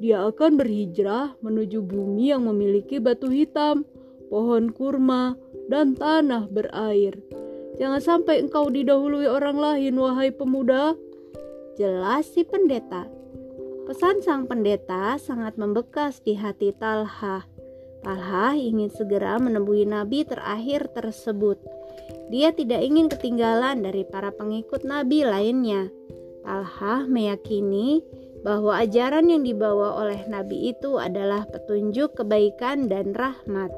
Dia 0.00 0.24
akan 0.26 0.56
berhijrah 0.58 1.36
menuju 1.44 1.84
bumi 1.84 2.32
yang 2.32 2.48
memiliki 2.48 2.98
batu 2.98 3.28
hitam, 3.28 3.84
pohon 4.32 4.72
kurma, 4.72 5.36
dan 5.68 5.92
tanah 5.92 6.48
berair. 6.48 7.14
Jangan 7.76 8.00
sampai 8.00 8.44
engkau 8.44 8.68
didahului 8.68 9.28
orang 9.28 9.56
lain, 9.56 9.94
wahai 10.00 10.32
pemuda. 10.32 10.96
Jelas 11.76 12.28
si 12.28 12.44
pendeta. 12.44 13.08
Pesan 13.88 14.20
sang 14.24 14.44
pendeta 14.46 15.16
sangat 15.20 15.56
membekas 15.60 16.20
di 16.24 16.36
hati 16.36 16.72
Talha. 16.76 17.44
Talha 18.02 18.58
ingin 18.58 18.90
segera 18.90 19.38
menemui 19.38 19.86
nabi 19.86 20.26
terakhir 20.26 20.90
tersebut. 20.90 21.60
Dia 22.32 22.48
tidak 22.56 22.80
ingin 22.80 23.12
ketinggalan 23.12 23.84
dari 23.84 24.08
para 24.08 24.32
pengikut 24.32 24.88
nabi 24.88 25.20
lainnya. 25.20 25.92
Talha 26.40 27.04
meyakini 27.04 28.00
bahwa 28.40 28.80
ajaran 28.80 29.28
yang 29.28 29.44
dibawa 29.44 30.00
oleh 30.00 30.24
nabi 30.26 30.72
itu 30.72 30.96
adalah 30.96 31.44
petunjuk 31.44 32.16
kebaikan 32.16 32.88
dan 32.88 33.12
rahmat. 33.12 33.68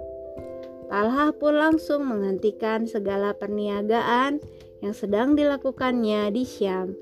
Talha 0.86 1.34
pun 1.34 1.58
langsung 1.58 2.06
menghentikan 2.06 2.86
segala 2.86 3.34
perniagaan 3.34 4.38
yang 4.86 4.94
sedang 4.94 5.34
dilakukannya 5.34 6.30
di 6.30 6.46
Syam. 6.46 6.94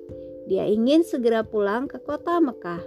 Dia 0.49 0.65
ingin 0.65 1.05
segera 1.05 1.45
pulang 1.45 1.85
ke 1.85 2.01
kota 2.01 2.41
Mekah. 2.41 2.81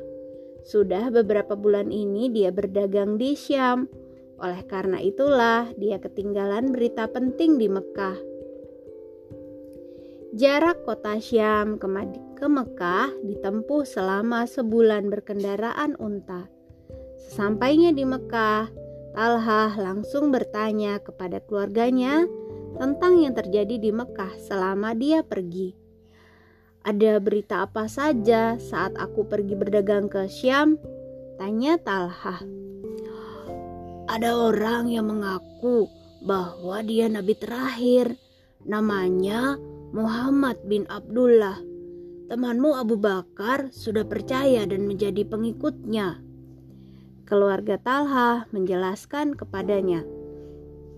Sudah 0.65 1.13
beberapa 1.13 1.53
bulan 1.53 1.93
ini 1.93 2.33
dia 2.33 2.49
berdagang 2.49 3.21
di 3.21 3.37
Syam. 3.37 3.85
Oleh 4.41 4.65
karena 4.65 4.97
itulah 4.99 5.69
dia 5.77 6.01
ketinggalan 6.01 6.73
berita 6.73 7.05
penting 7.07 7.61
di 7.61 7.69
Mekah. 7.69 8.34
Jarak 10.35 10.83
kota 10.83 11.15
Syam 11.23 11.79
ke, 11.79 11.87
ke 12.35 12.43
Mekah 12.51 13.07
ditempuh 13.23 13.87
selama 13.87 14.43
sebulan 14.43 15.07
berkendaraan 15.07 15.95
unta. 15.95 16.51
Sesampainya 17.15 17.95
di 17.95 18.03
Mekah, 18.03 18.67
Talha 19.15 19.71
langsung 19.79 20.35
bertanya 20.35 20.99
kepada 20.99 21.39
keluarganya 21.39 22.27
tentang 22.75 23.23
yang 23.23 23.31
terjadi 23.31 23.79
di 23.79 23.95
Mekah 23.95 24.35
selama 24.43 24.91
dia 24.91 25.23
pergi. 25.23 25.71
Ada 26.83 27.23
berita 27.23 27.63
apa 27.63 27.87
saja 27.87 28.59
saat 28.59 28.91
aku 28.99 29.31
pergi 29.31 29.55
berdagang 29.55 30.11
ke 30.11 30.27
Syam? 30.27 30.75
Tanya 31.39 31.79
Talha. 31.79 32.43
Ada 34.11 34.35
orang 34.35 34.91
yang 34.91 35.07
mengaku 35.07 35.87
bahwa 36.27 36.83
dia 36.83 37.07
nabi 37.07 37.39
terakhir. 37.39 38.19
Namanya 38.67 39.55
Muhammad 39.95 40.59
bin 40.67 40.83
Abdullah. 40.91 41.55
Temanmu 42.27 42.75
Abu 42.75 42.99
Bakar 42.99 43.71
sudah 43.71 44.03
percaya 44.03 44.67
dan 44.67 44.91
menjadi 44.91 45.23
pengikutnya. 45.23 46.19
Keluarga 47.23 47.79
Talha 47.79 48.43
menjelaskan 48.51 49.39
kepadanya. 49.39 50.03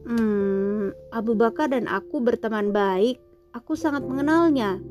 Hmm, 0.10 0.98
Abu 1.14 1.38
Bakar 1.38 1.78
dan 1.78 1.86
aku 1.86 2.26
berteman 2.26 2.74
baik. 2.74 3.22
Aku 3.54 3.78
sangat 3.78 4.02
mengenalnya. 4.02 4.82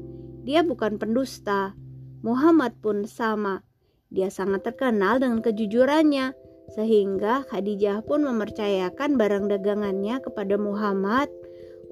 Dia 0.47 0.63
bukan 0.63 1.03
pendusta. 1.03 1.75
Muhammad 2.23 2.79
pun 2.79 3.11
sama. 3.11 3.67
Dia 4.15 4.31
sangat 4.31 4.63
terkenal 4.63 5.19
dengan 5.19 5.43
kejujurannya, 5.43 6.31
sehingga 6.79 7.43
Khadijah 7.51 8.07
pun 8.07 8.23
mempercayakan 8.23 9.19
barang 9.19 9.51
dagangannya 9.51 10.23
kepada 10.23 10.55
Muhammad 10.55 11.27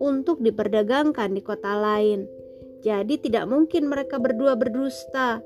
untuk 0.01 0.41
diperdagangkan 0.41 1.35
di 1.35 1.43
kota 1.45 1.79
lain. 1.79 2.27
Jadi 2.85 3.17
tidak 3.21 3.49
mungkin 3.49 3.89
mereka 3.89 4.21
berdua 4.21 4.55
berdusta. 4.55 5.41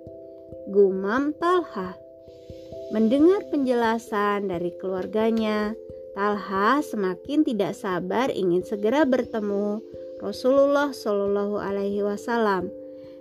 Gumam 0.69 1.33
Talha. 1.39 1.95
Mendengar 2.91 3.45
penjelasan 3.53 4.49
dari 4.49 4.73
keluarganya, 4.81 5.77
Talha 6.17 6.81
semakin 6.83 7.45
tidak 7.45 7.77
sabar 7.77 8.33
ingin 8.33 8.65
segera 8.65 9.05
bertemu 9.05 9.79
Rasulullah 10.19 10.91
Shallallahu 10.91 11.61
Alaihi 11.61 12.03
Wasallam 12.03 12.73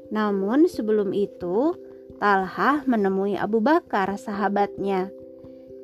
namun 0.10 0.72
sebelum 0.72 1.12
itu, 1.12 1.76
Talha 2.18 2.82
menemui 2.88 3.36
Abu 3.36 3.60
Bakar 3.60 4.16
sahabatnya. 4.16 5.12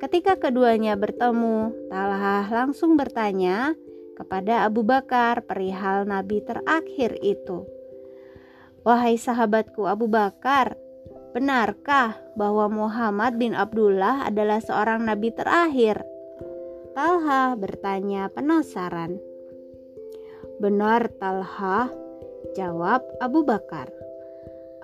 Ketika 0.00 0.36
keduanya 0.36 0.98
bertemu, 0.98 1.72
Talha 1.92 2.44
langsung 2.50 2.98
bertanya 2.98 3.76
kepada 4.14 4.64
Abu 4.64 4.86
Bakar 4.86 5.42
perihal 5.44 6.06
nabi 6.06 6.40
terakhir 6.40 7.18
itu. 7.20 7.66
Wahai 8.86 9.18
sahabatku 9.18 9.84
Abu 9.90 10.06
Bakar, 10.06 10.78
benarkah 11.34 12.14
bahwa 12.38 12.70
Muhammad 12.70 13.36
bin 13.36 13.52
Abdullah 13.52 14.30
adalah 14.30 14.62
seorang 14.62 15.02
nabi 15.02 15.34
terakhir? 15.34 16.04
Talha 16.94 17.58
bertanya 17.58 18.30
penasaran. 18.30 19.18
Benar 20.62 21.10
Talha, 21.18 21.90
jawab 22.54 23.02
Abu 23.18 23.42
Bakar. 23.42 23.90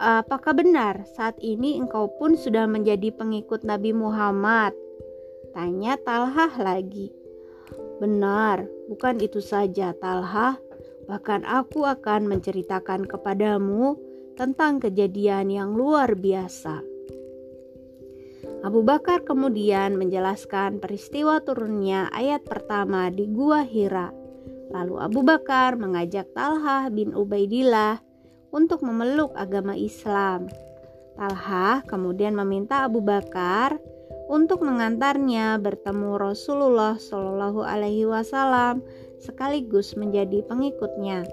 Apakah 0.00 0.56
benar 0.56 1.04
saat 1.04 1.36
ini 1.44 1.76
engkau 1.76 2.08
pun 2.16 2.34
sudah 2.34 2.64
menjadi 2.64 3.12
pengikut 3.12 3.62
Nabi 3.68 3.92
Muhammad? 3.92 4.72
Tanya 5.52 6.00
Talhah 6.00 6.56
lagi. 6.56 7.12
Benar, 8.00 8.64
bukan 8.90 9.22
itu 9.22 9.38
saja 9.38 9.94
Talhah. 9.94 10.58
Bahkan 11.06 11.46
aku 11.46 11.86
akan 11.86 12.26
menceritakan 12.26 13.06
kepadamu 13.06 13.94
tentang 14.34 14.82
kejadian 14.82 15.54
yang 15.54 15.70
luar 15.78 16.18
biasa. 16.18 16.82
Abu 18.60 18.84
Bakar 18.84 19.24
kemudian 19.24 19.96
menjelaskan 19.96 20.82
peristiwa 20.82 21.40
turunnya 21.40 22.10
ayat 22.12 22.44
pertama 22.44 23.08
di 23.08 23.30
Gua 23.30 23.62
Hira. 23.64 24.12
Lalu 24.70 25.00
Abu 25.00 25.20
Bakar 25.24 25.78
mengajak 25.78 26.30
Talhah 26.36 26.92
bin 26.92 27.16
Ubaidillah 27.16 28.02
untuk 28.50 28.82
memeluk 28.82 29.32
agama 29.34 29.74
Islam. 29.74 30.50
Talha 31.18 31.82
kemudian 31.86 32.32
meminta 32.32 32.86
Abu 32.86 33.02
Bakar 33.02 33.76
untuk 34.30 34.62
mengantarnya 34.62 35.58
bertemu 35.58 36.14
Rasulullah 36.14 36.94
Shallallahu 36.94 37.66
Alaihi 37.66 38.06
Wasallam 38.06 38.86
sekaligus 39.18 39.98
menjadi 39.98 40.46
pengikutnya. 40.46 41.26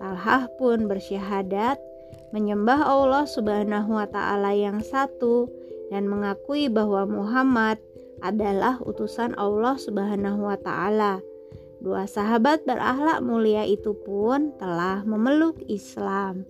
Talha 0.00 0.48
pun 0.56 0.88
bersyahadat 0.88 1.76
menyembah 2.32 2.88
Allah 2.88 3.28
Subhanahu 3.28 4.00
wa 4.00 4.08
taala 4.08 4.56
yang 4.56 4.80
satu 4.80 5.52
dan 5.92 6.08
mengakui 6.08 6.72
bahwa 6.72 7.04
Muhammad 7.04 7.76
adalah 8.24 8.80
utusan 8.80 9.36
Allah 9.36 9.76
Subhanahu 9.76 10.48
wa 10.48 10.56
taala. 10.56 11.20
Dua 11.84 12.08
sahabat 12.08 12.64
berakhlak 12.64 13.20
mulia 13.22 13.62
itu 13.68 13.92
pun 14.08 14.56
telah 14.56 15.04
memeluk 15.04 15.60
Islam. 15.68 16.48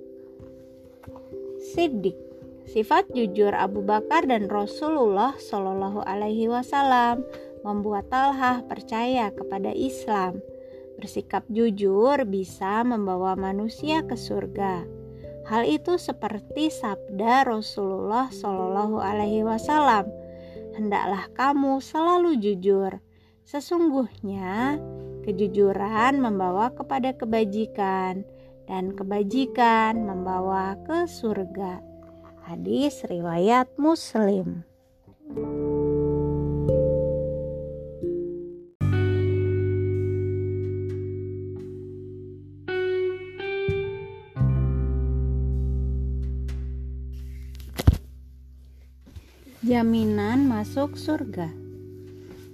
Siddiq 1.75 2.28
Sifat 2.69 3.09
jujur 3.16 3.57
Abu 3.57 3.81
Bakar 3.81 4.29
dan 4.29 4.45
Rasulullah 4.45 5.33
Shallallahu 5.41 6.05
Alaihi 6.05 6.53
Wasallam 6.53 7.25
membuat 7.64 8.12
Talha 8.12 8.61
percaya 8.69 9.33
kepada 9.33 9.73
Islam. 9.73 10.45
Bersikap 11.01 11.49
jujur 11.49 12.21
bisa 12.29 12.85
membawa 12.85 13.41
manusia 13.41 14.05
ke 14.05 14.21
surga. 14.21 14.85
Hal 15.49 15.64
itu 15.64 15.97
seperti 15.97 16.69
sabda 16.69 17.49
Rasulullah 17.49 18.29
Shallallahu 18.29 19.01
Alaihi 19.01 19.49
Wasallam. 19.49 20.05
Hendaklah 20.77 21.25
kamu 21.33 21.81
selalu 21.81 22.37
jujur. 22.37 23.01
Sesungguhnya 23.49 24.77
kejujuran 25.25 26.21
membawa 26.21 26.69
kepada 26.77 27.16
kebajikan 27.16 28.29
dan 28.69 28.93
kebajikan 28.93 30.05
membawa 30.05 30.77
ke 30.85 31.09
surga. 31.09 31.88
Hadis 32.49 33.05
riwayat 33.05 33.77
Muslim. 33.77 34.65
Jaminan 49.61 50.49
masuk 50.49 50.97
surga. 50.97 51.53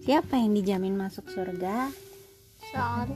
Siapa 0.02 0.42
yang 0.42 0.58
dijamin 0.58 0.98
masuk 0.98 1.30
surga? 1.30 1.94
Saat. 2.74 3.14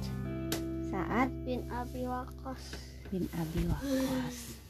Saat 0.95 1.35
bin 1.43 1.67
Abi 1.75 2.07
Waqqas. 2.07 2.79
Bin 3.11 3.27
Abi 3.35 3.67
Waqqas. 3.67 4.55
Hmm. 4.55 4.68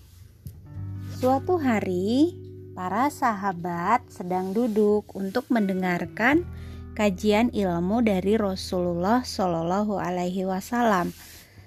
Suatu 1.19 1.59
hari, 1.59 2.31
para 2.79 3.11
sahabat 3.11 4.07
sedang 4.07 4.55
duduk 4.55 5.03
untuk 5.19 5.51
mendengarkan 5.51 6.47
kajian 6.95 7.51
ilmu 7.51 8.07
dari 8.07 8.39
Rasulullah 8.39 9.27
Shallallahu 9.27 9.99
Alaihi 9.99 10.47
Wasallam. 10.47 11.11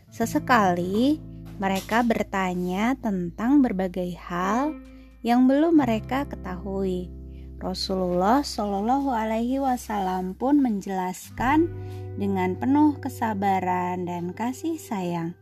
Sesekali 0.08 1.20
mereka 1.60 1.99
bertanya 1.99 2.95
tentang 2.95 3.60
berbagai 3.60 4.16
hal 4.24 4.72
yang 5.20 5.52
belum 5.52 5.84
mereka 5.84 6.24
ketahui. 6.32 7.12
Rasulullah 7.60 8.47
Shallallahu 8.47 9.12
Alaihi 9.12 9.60
Wasallam 9.60 10.32
pun 10.32 10.64
menjelaskan 10.64 11.68
dengan 12.16 12.56
penuh 12.56 12.95
kesabaran 13.04 14.08
dan 14.08 14.32
kasih 14.32 14.80
sayang. 14.80 15.36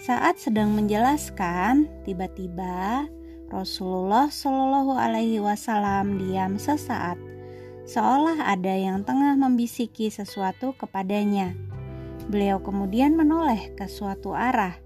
Saat 0.00 0.40
sedang 0.40 0.72
menjelaskan, 0.72 1.84
tiba-tiba 2.08 3.04
Rasulullah 3.52 4.32
Shallallahu 4.32 4.96
Alaihi 4.96 5.44
Wasallam 5.44 6.16
diam 6.16 6.56
sesaat, 6.56 7.20
seolah 7.84 8.48
ada 8.48 8.72
yang 8.72 9.04
tengah 9.04 9.36
membisiki 9.36 10.08
sesuatu 10.08 10.72
kepadanya. 10.72 11.52
Beliau 12.32 12.64
kemudian 12.64 13.12
menoleh 13.12 13.76
ke 13.76 13.92
suatu 13.92 14.32
arah. 14.32 14.80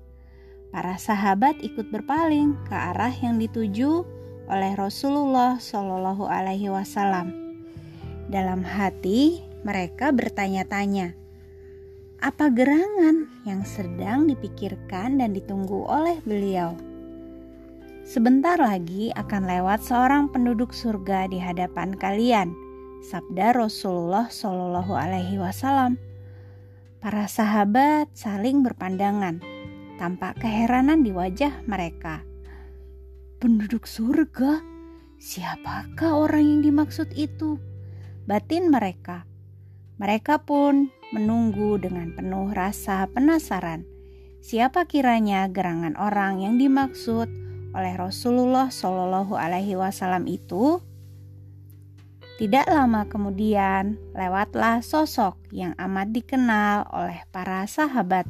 Para 0.74 0.98
sahabat 0.98 1.62
ikut 1.62 1.94
berpaling 1.94 2.58
ke 2.66 2.74
arah 2.74 3.14
yang 3.14 3.38
dituju 3.38 4.02
oleh 4.50 4.74
Rasulullah 4.74 5.62
Shallallahu 5.62 6.26
Alaihi 6.26 6.74
Wasallam. 6.74 7.30
Dalam 8.34 8.66
hati 8.66 9.46
mereka 9.62 10.10
bertanya-tanya, 10.10 11.14
apa 12.24 12.48
gerangan 12.48 13.28
yang 13.44 13.68
sedang 13.68 14.24
dipikirkan 14.24 15.20
dan 15.20 15.36
ditunggu 15.36 15.84
oleh 15.84 16.24
beliau? 16.24 16.72
Sebentar 18.08 18.56
lagi 18.56 19.12
akan 19.12 19.44
lewat 19.44 19.84
seorang 19.84 20.32
penduduk 20.32 20.72
surga 20.72 21.28
di 21.28 21.36
hadapan 21.36 21.92
kalian, 21.92 22.56
sabda 23.04 23.52
Rasulullah 23.60 24.32
Shallallahu 24.32 24.96
Alaihi 24.96 25.36
Wasallam. 25.36 26.00
Para 27.04 27.28
sahabat 27.28 28.08
saling 28.16 28.64
berpandangan, 28.64 29.44
tampak 30.00 30.40
keheranan 30.40 31.04
di 31.04 31.12
wajah 31.12 31.52
mereka. 31.68 32.24
Penduduk 33.36 33.84
surga, 33.84 34.64
siapakah 35.20 36.24
orang 36.24 36.56
yang 36.56 36.60
dimaksud 36.72 37.12
itu? 37.12 37.60
Batin 38.24 38.72
mereka. 38.72 39.28
Mereka 40.04 40.44
pun 40.44 40.92
menunggu 41.16 41.80
dengan 41.80 42.12
penuh 42.12 42.52
rasa 42.52 43.08
penasaran. 43.08 43.88
Siapa 44.44 44.84
kiranya 44.84 45.48
gerangan 45.48 45.96
orang 45.96 46.44
yang 46.44 46.60
dimaksud 46.60 47.24
oleh 47.72 47.94
Rasulullah 47.96 48.68
Shallallahu 48.68 49.32
Alaihi 49.32 49.80
Wasallam 49.80 50.28
itu? 50.28 50.84
Tidak 52.36 52.68
lama 52.68 53.08
kemudian, 53.08 53.96
lewatlah 54.12 54.84
sosok 54.84 55.40
yang 55.48 55.72
amat 55.80 56.12
dikenal 56.12 56.84
oleh 56.92 57.24
para 57.32 57.64
sahabat. 57.64 58.28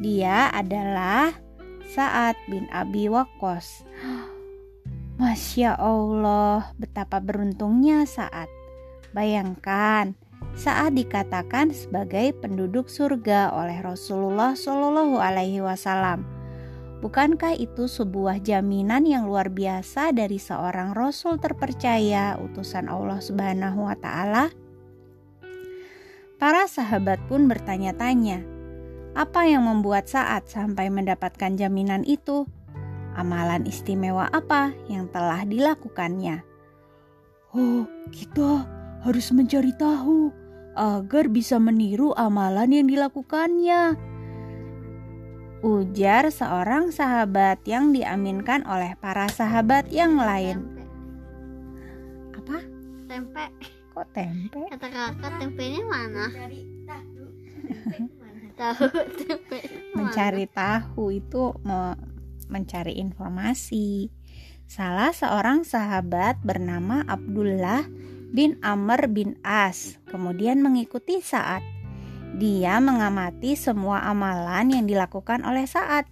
Dia 0.00 0.48
adalah 0.56 1.36
Sa'ad 1.92 2.40
bin 2.48 2.64
Abi 2.72 3.12
Waqqas. 3.12 3.84
Masya 5.20 5.76
Allah, 5.76 6.72
betapa 6.80 7.20
beruntungnya 7.20 8.08
Sa'ad. 8.08 8.48
Bayangkan, 9.12 10.16
saat 10.54 10.94
dikatakan 10.94 11.74
sebagai 11.74 12.30
penduduk 12.38 12.86
surga 12.86 13.50
oleh 13.50 13.82
Rasulullah 13.82 14.54
Shallallahu 14.54 15.18
Alaihi 15.18 15.58
Wasallam. 15.58 16.22
Bukankah 17.02 17.58
itu 17.60 17.84
sebuah 17.84 18.40
jaminan 18.40 19.04
yang 19.04 19.28
luar 19.28 19.52
biasa 19.52 20.14
dari 20.16 20.40
seorang 20.40 20.96
rasul 20.96 21.36
terpercaya 21.36 22.38
utusan 22.40 22.88
Allah 22.88 23.20
Subhanahu 23.20 23.84
wa 23.84 23.92
taala? 23.98 24.48
Para 26.40 26.64
sahabat 26.64 27.20
pun 27.28 27.44
bertanya-tanya, 27.44 28.40
apa 29.12 29.44
yang 29.44 29.68
membuat 29.68 30.08
saat 30.08 30.48
sampai 30.48 30.88
mendapatkan 30.88 31.60
jaminan 31.60 32.08
itu? 32.08 32.48
Amalan 33.14 33.68
istimewa 33.68 34.26
apa 34.32 34.72
yang 34.88 35.06
telah 35.12 35.44
dilakukannya? 35.44 36.40
Oh, 37.52 37.86
kita 38.10 38.66
harus 39.04 39.28
mencari 39.30 39.70
tahu 39.76 40.43
agar 40.74 41.30
bisa 41.30 41.56
meniru 41.62 42.12
amalan 42.14 42.70
yang 42.70 42.86
dilakukannya. 42.90 43.94
Ujar 45.64 46.28
seorang 46.28 46.92
sahabat 46.92 47.64
yang 47.64 47.96
diaminkan 47.96 48.68
oleh 48.68 49.00
para 49.00 49.32
sahabat 49.32 49.88
yang 49.88 50.20
lain. 50.20 50.60
Tempe. 50.60 50.84
Apa? 52.36 52.58
Tempe. 53.08 53.44
Kok 53.94 54.06
tempe? 54.12 54.60
Kata 54.74 54.88
kakak 54.92 55.32
tempenya 55.40 55.82
mana? 55.88 56.28
Tahu 58.60 58.86
tempe. 59.24 59.58
mana? 59.96 59.96
Mencari 59.96 60.44
tahu 60.52 61.04
itu 61.16 61.56
me- 61.64 61.98
mencari 62.52 63.00
informasi. 63.00 64.12
Salah 64.68 65.12
seorang 65.16 65.64
sahabat 65.64 66.44
bernama 66.44 67.04
Abdullah 67.08 67.88
bin 68.34 68.58
Amr 68.66 69.06
bin 69.14 69.38
As 69.46 70.02
kemudian 70.10 70.58
mengikuti 70.58 71.22
Saat. 71.22 71.62
Dia 72.34 72.82
mengamati 72.82 73.54
semua 73.54 74.02
amalan 74.10 74.74
yang 74.74 74.84
dilakukan 74.90 75.46
oleh 75.46 75.70
Saat. 75.70 76.10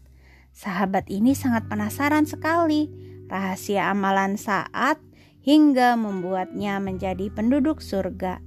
Sahabat 0.54 1.10
ini 1.10 1.34
sangat 1.34 1.66
penasaran 1.66 2.22
sekali 2.30 2.86
rahasia 3.26 3.90
amalan 3.90 4.38
Saat 4.38 5.02
hingga 5.42 5.98
membuatnya 5.98 6.78
menjadi 6.78 7.26
penduduk 7.34 7.82
surga. 7.82 8.38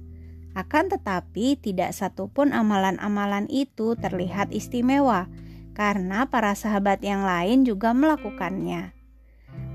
Akan 0.56 0.88
tetapi, 0.88 1.60
tidak 1.60 1.92
satupun 1.92 2.56
amalan-amalan 2.56 3.44
itu 3.52 3.92
terlihat 4.00 4.56
istimewa 4.56 5.28
karena 5.76 6.24
para 6.32 6.56
sahabat 6.56 7.04
yang 7.04 7.28
lain 7.28 7.68
juga 7.68 7.92
melakukannya. 7.92 8.96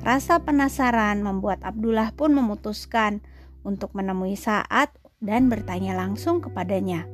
Rasa 0.01 0.41
penasaran 0.41 1.21
membuat 1.21 1.61
Abdullah 1.61 2.09
pun 2.17 2.33
memutuskan 2.33 3.21
untuk 3.61 3.93
menemui 3.93 4.35
Saat 4.37 4.95
dan 5.21 5.47
bertanya 5.47 5.93
langsung 5.93 6.41
kepadanya. 6.41 7.05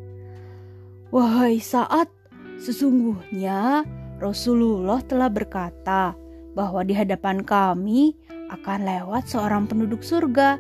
Wahai 1.11 1.59
saat, 1.63 2.11
sesungguhnya 2.59 3.87
Rasulullah 4.19 4.99
telah 5.05 5.31
berkata 5.31 6.15
bahwa 6.51 6.81
di 6.83 6.91
hadapan 6.91 7.45
kami 7.45 8.17
akan 8.49 8.83
lewat 8.83 9.29
seorang 9.29 9.69
penduduk 9.69 10.01
surga. 10.01 10.59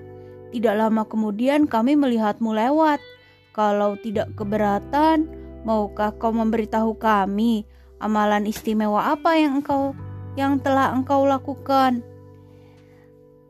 Tidak 0.53 0.75
lama 0.77 1.03
kemudian 1.03 1.67
kami 1.67 1.99
melihatmu 1.99 2.55
lewat. 2.55 3.03
Kalau 3.51 3.97
tidak 3.99 4.31
keberatan, 4.37 5.27
maukah 5.67 6.13
kau 6.15 6.31
memberitahu 6.31 6.95
kami 6.95 7.67
amalan 7.97 8.45
istimewa 8.45 9.17
apa 9.17 9.35
yang 9.35 9.59
engkau 9.59 9.97
yang 10.37 10.61
telah 10.61 10.93
engkau 10.93 11.25
lakukan? 11.25 12.05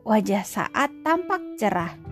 Wajah 0.08 0.48
Saat 0.48 0.90
tampak 1.04 1.44
cerah. 1.60 2.07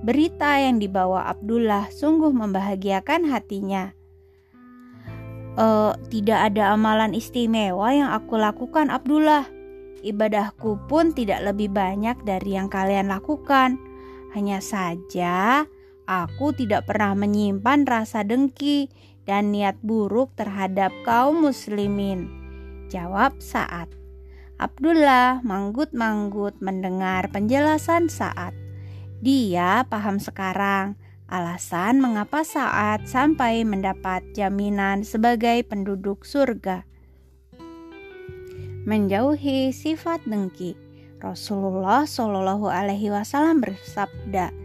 Berita 0.00 0.56
yang 0.56 0.80
dibawa 0.80 1.28
Abdullah 1.28 1.92
sungguh 1.92 2.32
membahagiakan 2.32 3.28
hatinya. 3.28 3.92
"Eh, 5.60 5.92
tidak 6.08 6.52
ada 6.52 6.72
amalan 6.72 7.12
istimewa 7.12 7.92
yang 7.92 8.08
aku 8.08 8.40
lakukan, 8.40 8.88
Abdullah. 8.88 9.44
Ibadahku 10.00 10.88
pun 10.88 11.12
tidak 11.12 11.44
lebih 11.44 11.68
banyak 11.68 12.16
dari 12.24 12.56
yang 12.56 12.72
kalian 12.72 13.12
lakukan. 13.12 13.76
Hanya 14.32 14.64
saja, 14.64 15.68
aku 16.08 16.56
tidak 16.56 16.88
pernah 16.88 17.12
menyimpan 17.12 17.84
rasa 17.84 18.24
dengki 18.24 18.88
dan 19.28 19.52
niat 19.52 19.76
buruk 19.84 20.32
terhadap 20.40 20.96
kaum 21.04 21.44
muslimin. 21.44 22.32
Jawab 22.88 23.36
saat. 23.44 23.92
Abdullah 24.56 25.44
manggut-manggut 25.44 26.56
mendengar 26.64 27.28
penjelasan 27.28 28.08
saat. 28.08 28.56
Dia 29.20 29.84
paham 29.84 30.16
sekarang 30.16 30.96
alasan 31.28 32.00
mengapa 32.00 32.40
saat 32.40 33.04
sampai 33.04 33.68
mendapat 33.68 34.24
jaminan 34.32 35.04
sebagai 35.04 35.60
penduduk 35.68 36.24
surga. 36.24 36.88
Menjauhi 38.88 39.76
sifat 39.76 40.24
dengki, 40.24 40.72
Rasulullah 41.20 42.08
Shallallahu 42.08 42.72
Alaihi 42.72 43.12
Wasallam 43.12 43.60
bersabda, 43.60 44.56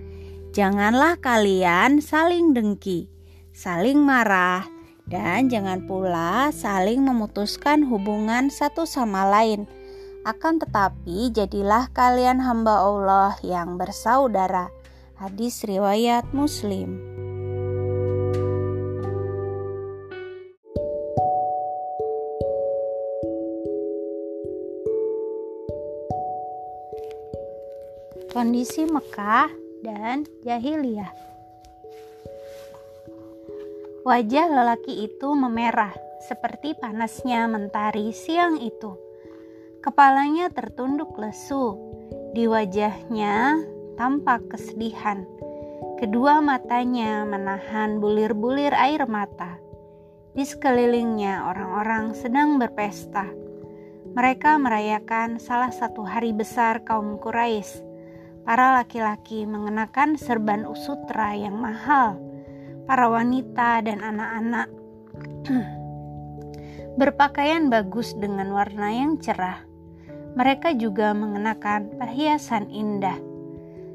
"Janganlah 0.56 1.20
kalian 1.20 2.00
saling 2.00 2.56
dengki, 2.56 3.12
saling 3.52 4.00
marah, 4.00 4.64
dan 5.04 5.52
jangan 5.52 5.84
pula 5.84 6.48
saling 6.56 7.04
memutuskan 7.04 7.84
hubungan 7.84 8.48
satu 8.48 8.88
sama 8.88 9.28
lain." 9.28 9.68
Akan 10.26 10.58
tetapi, 10.58 11.30
jadilah 11.30 11.94
kalian 11.94 12.42
hamba 12.42 12.82
Allah 12.82 13.38
yang 13.46 13.78
bersaudara. 13.78 14.74
Hadis 15.22 15.62
riwayat 15.62 16.34
Muslim. 16.34 16.98
Kondisi 28.34 28.90
Mekah 28.90 29.54
dan 29.86 30.26
Jahiliyah. 30.42 31.14
Wajah 34.02 34.46
lelaki 34.50 35.06
itu 35.06 35.30
memerah 35.38 35.94
seperti 36.26 36.74
panasnya 36.74 37.46
mentari 37.46 38.10
siang 38.10 38.58
itu. 38.58 39.05
Kepalanya 39.86 40.50
tertunduk 40.50 41.14
lesu. 41.22 41.78
Di 42.34 42.50
wajahnya 42.50 43.62
tampak 44.02 44.50
kesedihan. 44.50 45.30
Kedua 46.02 46.42
matanya 46.42 47.22
menahan 47.22 48.02
bulir-bulir 48.02 48.74
air 48.74 49.06
mata. 49.06 49.62
Di 50.34 50.42
sekelilingnya 50.42 51.46
orang-orang 51.46 52.18
sedang 52.18 52.58
berpesta. 52.58 53.30
Mereka 54.18 54.58
merayakan 54.58 55.38
salah 55.38 55.70
satu 55.70 56.02
hari 56.02 56.34
besar 56.34 56.82
kaum 56.82 57.22
Quraisy 57.22 57.86
Para 58.46 58.78
laki-laki 58.78 59.46
mengenakan 59.50 60.22
serban 60.22 60.70
usutra 60.70 61.34
yang 61.34 61.62
mahal. 61.62 62.18
Para 62.86 63.10
wanita 63.10 63.82
dan 63.86 64.02
anak-anak 64.02 64.70
berpakaian 67.02 67.70
bagus 67.74 68.14
dengan 68.18 68.54
warna 68.54 68.94
yang 68.94 69.18
cerah. 69.18 69.75
Mereka 70.36 70.76
juga 70.76 71.16
mengenakan 71.16 71.96
perhiasan 71.96 72.68
indah. 72.68 73.16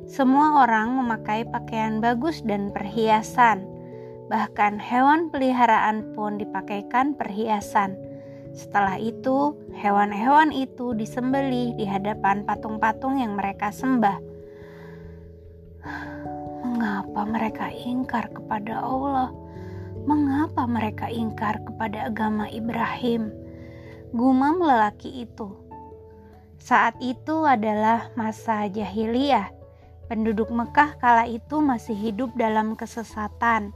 Semua 0.09 0.65
orang 0.65 0.97
memakai 0.97 1.45
pakaian 1.45 2.01
bagus 2.01 2.41
dan 2.41 2.73
perhiasan. 2.73 3.69
Bahkan 4.33 4.81
hewan 4.81 5.29
peliharaan 5.29 6.17
pun 6.17 6.41
dipakaikan 6.41 7.13
perhiasan. 7.13 7.93
Setelah 8.57 8.97
itu, 8.97 9.53
hewan-hewan 9.77 10.49
itu 10.49 10.97
disembelih 10.97 11.77
di 11.77 11.85
hadapan 11.85 12.49
patung-patung 12.49 13.21
yang 13.21 13.37
mereka 13.37 13.69
sembah. 13.69 14.17
Mengapa 16.65 17.21
mereka 17.29 17.69
ingkar 17.69 18.33
kepada 18.33 18.81
Allah? 18.81 19.29
Mengapa 20.09 20.65
mereka 20.65 21.13
ingkar 21.13 21.61
kepada 21.69 22.09
agama 22.09 22.49
Ibrahim? 22.49 23.29
Gumam 24.17 24.65
lelaki 24.65 25.29
itu. 25.29 25.60
Saat 26.61 27.01
itu 27.01 27.49
adalah 27.49 28.13
masa 28.21 28.69
jahiliyah. 28.69 29.49
Penduduk 30.13 30.53
Mekah 30.53 31.01
kala 31.01 31.25
itu 31.25 31.65
masih 31.65 31.97
hidup 31.97 32.37
dalam 32.37 32.77
kesesatan, 32.77 33.73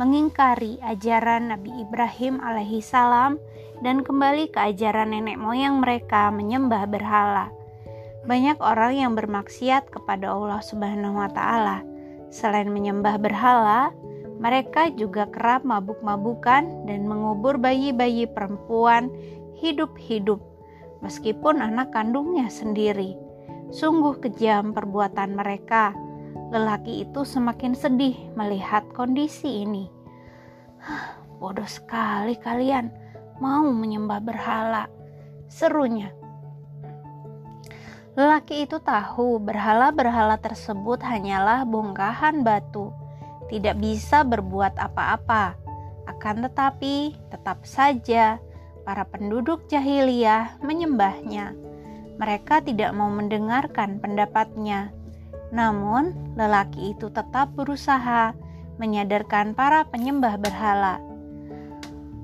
mengingkari 0.00 0.80
ajaran 0.80 1.52
Nabi 1.52 1.84
Ibrahim 1.84 2.40
alaihi 2.40 2.80
salam 2.80 3.36
dan 3.84 4.00
kembali 4.00 4.48
ke 4.48 4.72
ajaran 4.72 5.12
nenek 5.12 5.36
moyang 5.36 5.84
mereka 5.84 6.32
menyembah 6.32 6.88
berhala. 6.88 7.52
Banyak 8.24 8.62
orang 8.64 8.96
yang 8.96 9.12
bermaksiat 9.12 9.92
kepada 9.92 10.32
Allah 10.32 10.64
Subhanahu 10.64 11.20
wa 11.20 11.28
taala. 11.28 11.84
Selain 12.32 12.70
menyembah 12.70 13.20
berhala, 13.20 13.92
mereka 14.40 14.88
juga 14.88 15.28
kerap 15.28 15.68
mabuk-mabukan 15.68 16.88
dan 16.88 17.04
mengubur 17.04 17.60
bayi-bayi 17.60 18.24
perempuan 18.24 19.12
hidup-hidup 19.60 20.51
meskipun 21.02 21.60
anak 21.60 21.90
kandungnya 21.92 22.48
sendiri. 22.48 23.18
Sungguh 23.74 24.22
kejam 24.22 24.72
perbuatan 24.72 25.34
mereka. 25.36 25.92
Lelaki 26.54 27.02
itu 27.04 27.26
semakin 27.26 27.74
sedih 27.74 28.14
melihat 28.38 28.86
kondisi 28.94 29.66
ini. 29.66 29.90
Bodoh 31.42 31.66
sekali 31.66 32.38
kalian 32.38 32.88
mau 33.42 33.66
menyembah 33.66 34.22
berhala. 34.22 34.86
Serunya. 35.50 36.14
Lelaki 38.12 38.68
itu 38.68 38.76
tahu 38.76 39.40
berhala-berhala 39.40 40.36
tersebut 40.36 41.00
hanyalah 41.00 41.64
bongkahan 41.64 42.44
batu, 42.44 42.92
tidak 43.48 43.80
bisa 43.80 44.20
berbuat 44.20 44.76
apa-apa. 44.76 45.56
Akan 46.04 46.44
tetapi, 46.44 47.16
tetap 47.32 47.64
saja 47.64 48.36
para 48.82 49.06
penduduk 49.08 49.66
jahiliyah 49.70 50.60
menyembahnya. 50.60 51.54
Mereka 52.20 52.62
tidak 52.66 52.92
mau 52.92 53.08
mendengarkan 53.08 53.98
pendapatnya. 53.98 54.92
Namun, 55.50 56.34
lelaki 56.36 56.92
itu 56.92 57.08
tetap 57.10 57.52
berusaha 57.56 58.36
menyadarkan 58.76 59.56
para 59.56 59.84
penyembah 59.88 60.36
berhala. 60.36 61.00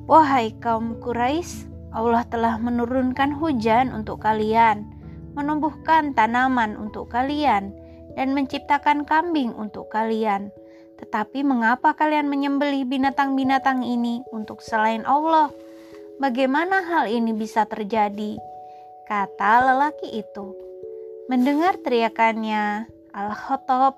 Wahai 0.08 0.56
kaum 0.60 0.96
Quraisy, 1.00 1.68
Allah 1.92 2.24
telah 2.28 2.56
menurunkan 2.60 3.36
hujan 3.36 3.92
untuk 3.92 4.24
kalian 4.24 4.98
menumbuhkan 5.38 6.18
tanaman 6.18 6.74
untuk 6.74 7.06
kalian, 7.14 7.70
dan 8.18 8.34
menciptakan 8.34 9.06
kambing 9.06 9.54
untuk 9.54 9.86
kalian. 9.86 10.50
Tetapi 10.98 11.46
mengapa 11.46 11.94
kalian 11.94 12.26
menyembelih 12.26 12.82
binatang-binatang 12.90 13.86
ini 13.86 14.26
untuk 14.34 14.58
selain 14.58 15.06
Allah? 15.06 15.54
Bagaimana 16.18 16.82
hal 16.82 17.06
ini 17.06 17.30
bisa 17.30 17.62
terjadi? 17.62 18.34
Kata 19.06 19.70
lelaki 19.70 20.18
itu. 20.18 20.50
Mendengar 21.30 21.78
teriakannya, 21.78 22.90
Al-Khattab, 23.14 23.94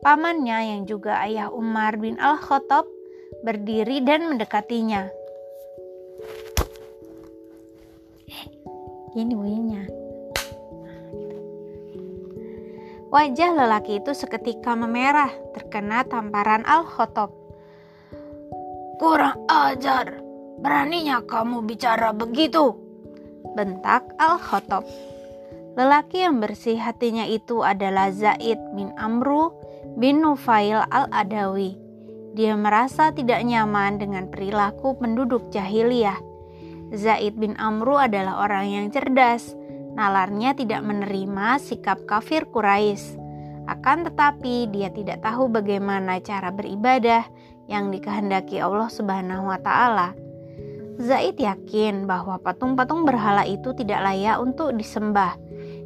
pamannya 0.00 0.72
yang 0.72 0.82
juga 0.88 1.20
ayah 1.28 1.52
Umar 1.52 2.00
bin 2.00 2.16
Al-Khattab, 2.16 2.88
berdiri 3.44 4.00
dan 4.00 4.32
mendekatinya. 4.32 5.12
Ini 9.12 9.32
bunyinya. 9.36 9.84
Wajah 13.12 13.50
lelaki 13.56 14.00
itu 14.00 14.16
seketika 14.16 14.72
memerah 14.72 15.32
terkena 15.52 16.00
tamparan 16.08 16.64
Al-Khotob. 16.64 17.28
Kurang 18.96 19.36
ajar, 19.52 20.27
beraninya 20.60 21.22
kamu 21.24 21.64
bicara 21.64 22.10
begitu, 22.14 22.74
bentak 23.54 24.06
Al-Khotob. 24.18 24.84
Lelaki 25.78 26.26
yang 26.26 26.42
bersih 26.42 26.74
hatinya 26.78 27.22
itu 27.22 27.62
adalah 27.62 28.10
Zaid 28.10 28.58
bin 28.74 28.90
Amru 28.98 29.54
bin 29.94 30.22
Nufail 30.26 30.82
al-Adawi. 30.90 31.78
Dia 32.34 32.58
merasa 32.58 33.14
tidak 33.14 33.46
nyaman 33.46 34.02
dengan 34.02 34.26
perilaku 34.26 34.98
penduduk 34.98 35.54
jahiliyah. 35.54 36.18
Zaid 36.94 37.38
bin 37.38 37.54
Amru 37.60 37.94
adalah 37.94 38.42
orang 38.42 38.66
yang 38.66 38.86
cerdas 38.90 39.54
Nalarnya 39.98 40.54
tidak 40.54 40.86
menerima 40.86 41.58
sikap 41.58 42.06
kafir 42.06 42.46
Quraisy. 42.46 43.18
Akan 43.66 44.06
tetapi 44.06 44.70
dia 44.70 44.94
tidak 44.94 45.26
tahu 45.26 45.50
bagaimana 45.50 46.22
cara 46.22 46.54
beribadah 46.54 47.26
yang 47.66 47.90
dikehendaki 47.90 48.62
Allah 48.62 48.86
Subhanahu 48.86 49.50
wa 49.50 49.58
taala. 49.58 50.14
Zaid 50.98 51.38
yakin 51.38 52.10
bahwa 52.10 52.42
patung-patung 52.42 53.06
berhala 53.06 53.46
itu 53.46 53.70
tidak 53.70 54.02
layak 54.02 54.42
untuk 54.42 54.74
disembah. 54.74 55.38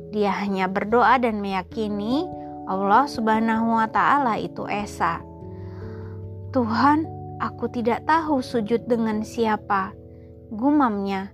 Dia 0.09 0.33
hanya 0.41 0.73
berdoa 0.73 1.21
dan 1.21 1.45
meyakini 1.45 2.25
Allah 2.65 3.05
Subhanahu 3.05 3.77
wa 3.77 3.89
taala 3.93 4.41
itu 4.41 4.65
esa. 4.73 5.21
Tuhan, 6.57 7.05
aku 7.45 7.69
tidak 7.69 8.09
tahu 8.09 8.41
sujud 8.41 8.89
dengan 8.89 9.21
siapa. 9.21 9.93
Gumamnya. 10.49 11.29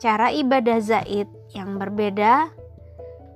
Cara 0.00 0.32
ibadah 0.32 0.80
Zaid 0.80 1.28
yang 1.52 1.76
berbeda 1.76 2.52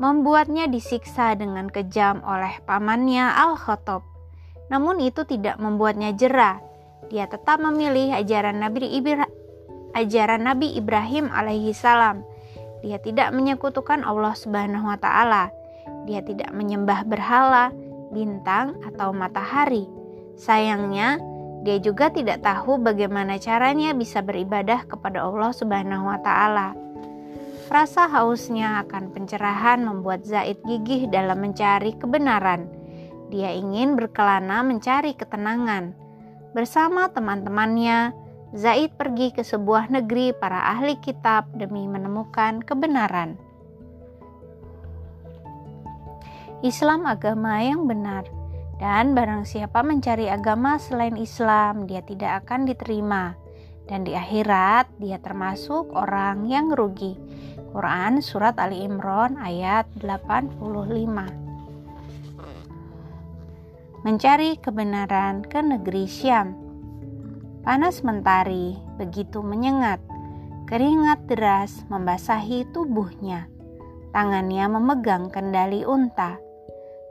membuatnya 0.00 0.64
disiksa 0.64 1.36
dengan 1.36 1.68
kejam 1.68 2.24
oleh 2.24 2.56
pamannya 2.64 3.36
Al-Khattab. 3.36 4.00
Namun 4.72 5.00
itu 5.04 5.28
tidak 5.28 5.60
membuatnya 5.60 6.16
jerah. 6.16 6.60
Dia 7.08 7.28
tetap 7.28 7.60
memilih 7.60 8.16
ajaran 8.16 8.60
Nabi 8.60 8.84
Ibrahim 8.96 9.37
ajaran 9.98 10.46
Nabi 10.46 10.78
Ibrahim 10.78 11.26
alaihi 11.34 11.74
salam. 11.74 12.22
Dia 12.86 13.02
tidak 13.02 13.34
menyekutukan 13.34 14.06
Allah 14.06 14.38
Subhanahu 14.38 14.86
wa 14.86 14.98
taala. 14.98 15.50
Dia 16.06 16.22
tidak 16.22 16.54
menyembah 16.54 17.02
berhala, 17.02 17.74
bintang 18.14 18.78
atau 18.86 19.10
matahari. 19.10 19.90
Sayangnya, 20.38 21.18
dia 21.66 21.82
juga 21.82 22.08
tidak 22.14 22.46
tahu 22.46 22.78
bagaimana 22.78 23.42
caranya 23.42 23.90
bisa 23.90 24.22
beribadah 24.22 24.86
kepada 24.86 25.26
Allah 25.26 25.50
Subhanahu 25.50 26.06
wa 26.06 26.18
taala. 26.22 26.78
Rasa 27.68 28.08
hausnya 28.08 28.80
akan 28.86 29.12
pencerahan 29.12 29.84
membuat 29.84 30.24
Zaid 30.24 30.62
gigih 30.64 31.10
dalam 31.12 31.44
mencari 31.44 31.92
kebenaran. 31.98 32.64
Dia 33.28 33.52
ingin 33.52 33.92
berkelana 33.92 34.64
mencari 34.64 35.12
ketenangan. 35.12 35.92
Bersama 36.56 37.12
teman-temannya, 37.12 38.16
Zaid 38.56 38.96
pergi 38.96 39.28
ke 39.28 39.44
sebuah 39.44 39.92
negeri 39.92 40.32
para 40.32 40.72
ahli 40.72 40.96
kitab 41.04 41.52
demi 41.52 41.84
menemukan 41.84 42.64
kebenaran. 42.64 43.36
Islam 46.64 47.04
agama 47.04 47.60
yang 47.60 47.84
benar. 47.84 48.24
Dan 48.78 49.12
barang 49.12 49.44
siapa 49.44 49.82
mencari 49.84 50.30
agama 50.30 50.78
selain 50.80 51.18
Islam, 51.18 51.84
dia 51.84 52.00
tidak 52.00 52.46
akan 52.46 52.64
diterima. 52.64 53.36
Dan 53.84 54.06
di 54.08 54.16
akhirat, 54.16 54.96
dia 54.96 55.20
termasuk 55.20 55.92
orang 55.92 56.48
yang 56.48 56.72
rugi. 56.72 57.18
Quran 57.74 58.24
Surat 58.24 58.56
Ali 58.56 58.80
Imran 58.86 59.36
ayat 59.36 59.90
85 60.00 60.56
Mencari 64.08 64.56
kebenaran 64.56 65.44
ke 65.44 65.60
negeri 65.60 66.08
Syam 66.08 66.67
Panas 67.62 68.02
mentari 68.02 68.78
begitu 68.98 69.40
menyengat 69.40 69.98
Keringat 70.68 71.24
deras 71.30 71.82
membasahi 71.88 72.68
tubuhnya 72.74 73.48
Tangannya 74.12 74.66
memegang 74.68 75.32
kendali 75.32 75.86
unta 75.86 76.38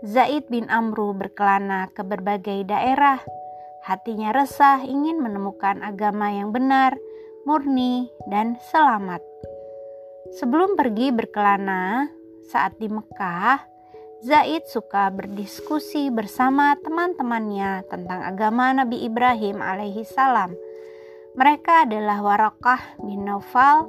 Zaid 0.05 0.45
bin 0.53 0.69
Amru 0.69 1.17
berkelana 1.17 1.89
ke 1.89 2.05
berbagai 2.05 2.69
daerah. 2.69 3.17
Hatinya 3.81 4.29
resah 4.29 4.85
ingin 4.85 5.17
menemukan 5.17 5.81
agama 5.81 6.29
yang 6.29 6.53
benar, 6.53 6.93
murni, 7.49 8.05
dan 8.29 8.61
selamat. 8.69 9.25
Sebelum 10.37 10.77
pergi 10.77 11.09
berkelana, 11.09 12.13
saat 12.45 12.77
di 12.77 12.85
Mekah, 12.93 13.57
Zaid 14.17 14.65
suka 14.65 15.13
berdiskusi 15.13 16.09
bersama 16.09 16.73
teman-temannya 16.81 17.85
tentang 17.85 18.25
agama 18.25 18.73
Nabi 18.73 19.05
Ibrahim 19.05 19.61
alaihi 19.61 20.01
salam. 20.09 20.57
Mereka 21.37 21.85
adalah 21.85 22.25
Warakah 22.25 22.97
bin 22.97 23.29
Naufal, 23.29 23.85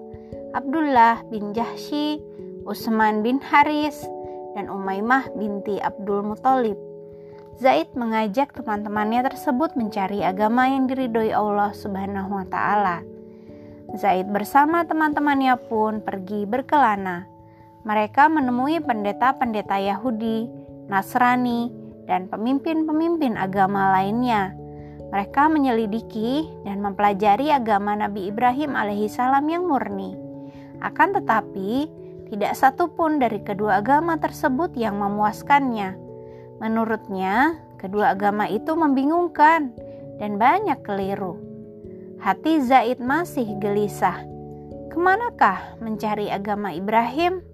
Abdullah 0.52 1.24
bin 1.32 1.56
Jahsy, 1.56 2.20
Utsman 2.68 3.24
bin 3.24 3.40
Haris, 3.40 4.04
dan 4.52 4.68
Umaymah 4.68 5.32
binti 5.32 5.80
Abdul 5.80 6.20
Muthalib. 6.20 6.76
Zaid 7.56 7.88
mengajak 7.96 8.52
teman-temannya 8.52 9.24
tersebut 9.32 9.80
mencari 9.80 10.20
agama 10.20 10.68
yang 10.68 10.92
diridhoi 10.92 11.32
Allah 11.32 11.72
Subhanahu 11.72 12.36
wa 12.36 12.44
taala. 12.52 13.00
Zaid 13.96 14.28
bersama 14.28 14.84
teman-temannya 14.84 15.56
pun 15.72 16.04
pergi 16.04 16.44
berkelana. 16.44 17.37
Mereka 17.86 18.26
menemui 18.30 18.82
pendeta-pendeta 18.82 19.78
Yahudi, 19.78 20.48
Nasrani, 20.90 21.70
dan 22.08 22.26
pemimpin-pemimpin 22.26 23.36
agama 23.36 23.92
lainnya. 23.94 24.56
Mereka 25.08 25.48
menyelidiki 25.48 26.48
dan 26.64 26.80
mempelajari 26.84 27.52
agama 27.52 27.96
Nabi 27.96 28.28
Ibrahim 28.28 28.76
alaihissalam 28.76 29.44
yang 29.48 29.64
murni. 29.68 30.16
Akan 30.84 31.16
tetapi, 31.16 31.88
tidak 32.28 32.52
satu 32.56 32.92
pun 32.92 33.16
dari 33.16 33.40
kedua 33.40 33.80
agama 33.80 34.20
tersebut 34.20 34.76
yang 34.76 35.00
memuaskannya. 35.00 35.96
Menurutnya, 36.60 37.56
kedua 37.80 38.12
agama 38.12 38.44
itu 38.52 38.76
membingungkan 38.76 39.72
dan 40.20 40.36
banyak 40.36 40.76
keliru. 40.84 41.40
Hati 42.20 42.60
Zaid 42.60 43.00
masih 43.00 43.56
gelisah. 43.62 44.26
Ke 44.92 44.96
manakah 44.98 45.78
mencari 45.80 46.28
agama 46.28 46.74
Ibrahim? 46.74 47.47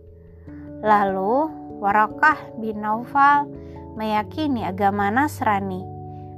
Lalu, 0.85 1.49
Warakah 1.81 2.61
bin 2.61 2.85
Naufal 2.85 3.49
meyakini 3.97 4.69
agama 4.69 5.09
Nasrani. 5.09 5.81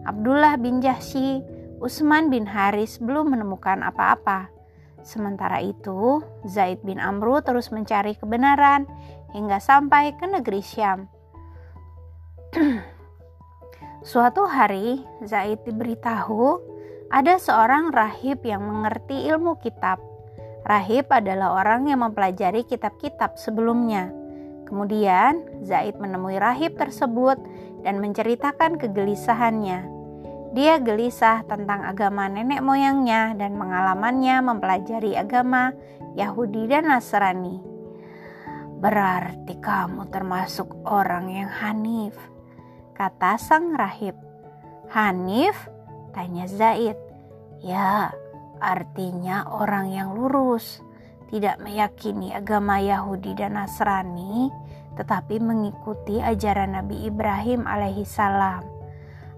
Abdullah 0.06 0.54
bin 0.54 0.78
Jahsy, 0.78 1.42
Utsman 1.82 2.30
bin 2.30 2.46
Haris 2.46 3.02
belum 3.02 3.34
menemukan 3.34 3.82
apa-apa. 3.82 4.46
Sementara 5.02 5.58
itu, 5.58 6.22
Zaid 6.46 6.78
bin 6.86 7.02
Amru 7.02 7.42
terus 7.42 7.74
mencari 7.74 8.14
kebenaran 8.14 8.86
hingga 9.34 9.58
sampai 9.58 10.14
ke 10.14 10.30
negeri 10.30 10.62
Syam. 10.62 11.10
Suatu 14.06 14.46
hari, 14.46 15.02
Zaid 15.26 15.66
diberitahu 15.66 16.62
ada 17.10 17.34
seorang 17.42 17.90
rahib 17.90 18.46
yang 18.46 18.62
mengerti 18.62 19.26
ilmu 19.26 19.58
kitab. 19.58 19.98
Rahib 20.62 21.10
adalah 21.10 21.66
orang 21.66 21.90
yang 21.90 22.06
mempelajari 22.06 22.62
kitab-kitab 22.62 23.38
sebelumnya. 23.38 24.25
Kemudian, 24.66 25.62
Zaid 25.62 25.96
menemui 26.02 26.42
rahib 26.42 26.74
tersebut 26.74 27.38
dan 27.86 28.02
menceritakan 28.02 28.82
kegelisahannya. 28.82 29.86
Dia 30.58 30.82
gelisah 30.82 31.46
tentang 31.46 31.86
agama 31.86 32.26
nenek 32.26 32.64
moyangnya 32.64 33.36
dan 33.38 33.54
pengalamannya 33.54 34.36
mempelajari 34.42 35.14
agama 35.14 35.70
Yahudi 36.18 36.66
dan 36.66 36.90
Nasrani. 36.90 37.62
Berarti 38.76 39.56
kamu 39.56 40.10
termasuk 40.10 40.68
orang 40.84 41.32
yang 41.32 41.48
Hanif, 41.48 42.16
kata 42.92 43.38
sang 43.38 43.72
rahib. 43.72 44.16
Hanif? 44.90 45.54
Tanya 46.12 46.48
Zaid. 46.48 46.96
Ya, 47.60 48.12
artinya 48.60 49.48
orang 49.48 49.92
yang 49.92 50.16
lurus, 50.16 50.80
tidak 51.30 51.58
meyakini 51.58 52.30
agama 52.30 52.78
Yahudi 52.78 53.34
dan 53.34 53.58
Nasrani, 53.58 54.50
tetapi 54.94 55.42
mengikuti 55.42 56.22
ajaran 56.22 56.78
Nabi 56.78 57.06
Ibrahim 57.06 57.66
alaihissalam. 57.66 58.62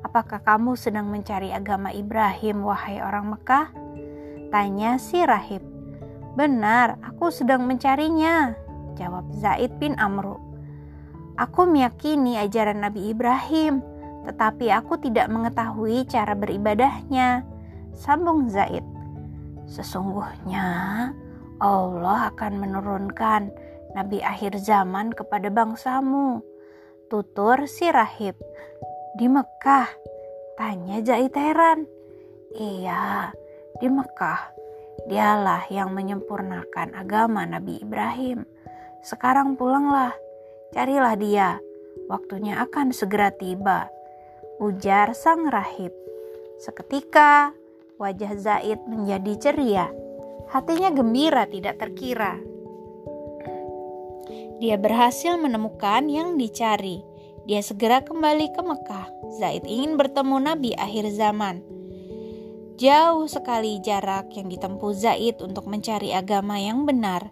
Apakah 0.07 0.41
kamu 0.45 0.78
sedang 0.78 1.11
mencari 1.11 1.51
agama 1.51 1.91
Ibrahim, 1.91 2.62
wahai 2.62 3.03
orang 3.03 3.34
Mekah? 3.34 3.66
Tanya 4.49 4.97
si 4.97 5.20
rahib. 5.26 5.61
Benar, 6.39 7.03
aku 7.03 7.34
sedang 7.34 7.66
mencarinya, 7.66 8.55
jawab 8.95 9.26
Zaid 9.34 9.74
bin 9.82 9.99
Amru. 9.99 10.39
Aku 11.34 11.66
meyakini 11.66 12.39
ajaran 12.39 12.78
Nabi 12.78 13.11
Ibrahim, 13.11 13.82
tetapi 14.22 14.70
aku 14.70 15.03
tidak 15.03 15.26
mengetahui 15.30 16.07
cara 16.07 16.39
beribadahnya. 16.39 17.43
Sambung 17.99 18.47
Zaid. 18.47 18.86
Sesungguhnya 19.66 21.11
Allah 21.59 22.30
akan 22.34 22.52
menurunkan 22.62 23.50
Nabi 23.98 24.22
akhir 24.22 24.62
zaman 24.62 25.11
kepada 25.11 25.50
bangsamu. 25.50 26.38
Tutur 27.11 27.66
si 27.66 27.90
rahib. 27.90 28.38
Di 29.18 29.26
Mekah? 29.26 29.90
Tanya 30.54 31.02
Zaid 31.02 31.34
heran. 31.34 31.88
Iya, 32.54 33.34
di 33.82 33.90
Mekah. 33.90 34.54
Dialah 35.11 35.66
yang 35.72 35.94
menyempurnakan 35.94 36.94
agama 36.94 37.42
Nabi 37.42 37.82
Ibrahim. 37.82 38.46
Sekarang 39.02 39.59
pulanglah, 39.59 40.14
carilah 40.70 41.14
dia. 41.18 41.50
Waktunya 42.06 42.62
akan 42.62 42.94
segera 42.94 43.34
tiba. 43.34 43.90
Ujar 44.62 45.14
sang 45.14 45.50
rahib. 45.50 45.90
Seketika 46.59 47.54
wajah 47.98 48.34
Zaid 48.38 48.78
menjadi 48.86 49.50
ceria. 49.50 49.86
Hatinya 50.49 50.88
gembira 50.88 51.44
tidak 51.44 51.76
terkira. 51.76 52.40
Dia 54.59 54.80
berhasil 54.80 55.36
menemukan 55.36 56.09
yang 56.09 56.40
dicari. 56.40 57.05
Dia 57.44 57.61
segera 57.61 58.01
kembali 58.01 58.57
ke 58.57 58.61
Mekah. 58.64 59.07
Zaid 59.36 59.68
ingin 59.68 60.01
bertemu 60.01 60.36
Nabi 60.40 60.72
akhir 60.72 61.12
zaman. 61.12 61.61
Jauh 62.80 63.28
sekali 63.28 63.82
jarak 63.84 64.32
yang 64.32 64.49
ditempuh 64.49 64.92
Zaid 64.96 65.44
untuk 65.44 65.68
mencari 65.68 66.16
agama 66.16 66.57
yang 66.57 66.88
benar. 66.88 67.28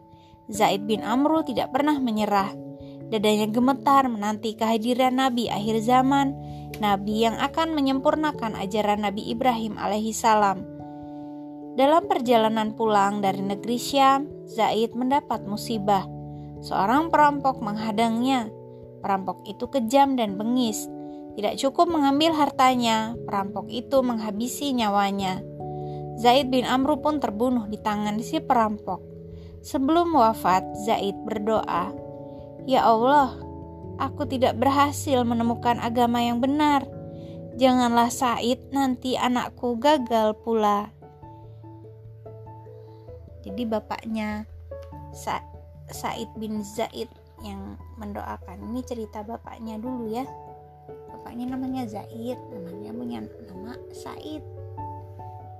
Zaid 0.52 0.84
bin 0.84 1.00
Amru 1.00 1.40
tidak 1.40 1.72
pernah 1.72 1.96
menyerah. 1.96 2.52
Dadanya 3.08 3.48
gemetar 3.48 4.10
menanti 4.10 4.58
kehadiran 4.58 5.16
Nabi 5.16 5.46
akhir 5.46 5.82
zaman, 5.86 6.34
Nabi 6.82 7.24
yang 7.24 7.38
akan 7.38 7.72
menyempurnakan 7.72 8.58
ajaran 8.58 9.06
Nabi 9.06 9.30
Ibrahim 9.30 9.78
alaihissalam. 9.78 10.75
Dalam 11.76 12.08
perjalanan 12.08 12.72
pulang 12.72 13.20
dari 13.20 13.44
negeri 13.44 13.76
Syam, 13.76 14.48
Zaid 14.48 14.96
mendapat 14.96 15.44
musibah. 15.44 16.08
Seorang 16.64 17.12
perampok 17.12 17.60
menghadangnya. 17.60 18.48
Perampok 19.04 19.44
itu 19.44 19.68
kejam 19.68 20.16
dan 20.16 20.40
bengis. 20.40 20.88
Tidak 21.36 21.60
cukup 21.60 21.92
mengambil 21.92 22.32
hartanya, 22.32 23.12
perampok 23.28 23.68
itu 23.68 24.00
menghabisi 24.00 24.72
nyawanya. 24.72 25.44
Zaid 26.16 26.48
bin 26.48 26.64
Amru 26.64 26.96
pun 27.04 27.20
terbunuh 27.20 27.68
di 27.68 27.76
tangan 27.76 28.24
si 28.24 28.40
perampok. 28.40 29.04
Sebelum 29.60 30.16
wafat, 30.16 30.64
Zaid 30.88 31.12
berdoa, 31.28 31.92
"Ya 32.64 32.88
Allah, 32.88 33.36
aku 34.00 34.24
tidak 34.24 34.56
berhasil 34.56 35.28
menemukan 35.28 35.76
agama 35.76 36.24
yang 36.24 36.40
benar. 36.40 36.88
Janganlah 37.60 38.08
Said 38.08 38.72
nanti 38.72 39.20
anakku 39.20 39.76
gagal 39.76 40.40
pula." 40.40 40.95
Jadi 43.46 43.62
bapaknya 43.62 44.44
Sa 45.14 45.38
Said 45.86 46.28
bin 46.34 46.66
Zaid 46.66 47.08
yang 47.46 47.78
mendoakan 48.00 48.58
ini 48.72 48.82
cerita 48.82 49.22
bapaknya 49.22 49.78
dulu 49.78 50.08
ya 50.10 50.26
bapaknya 51.12 51.54
namanya 51.54 51.86
Zaid 51.86 52.38
namanya 52.50 52.90
punya 52.90 53.18
nama 53.46 53.76
Said 53.94 54.42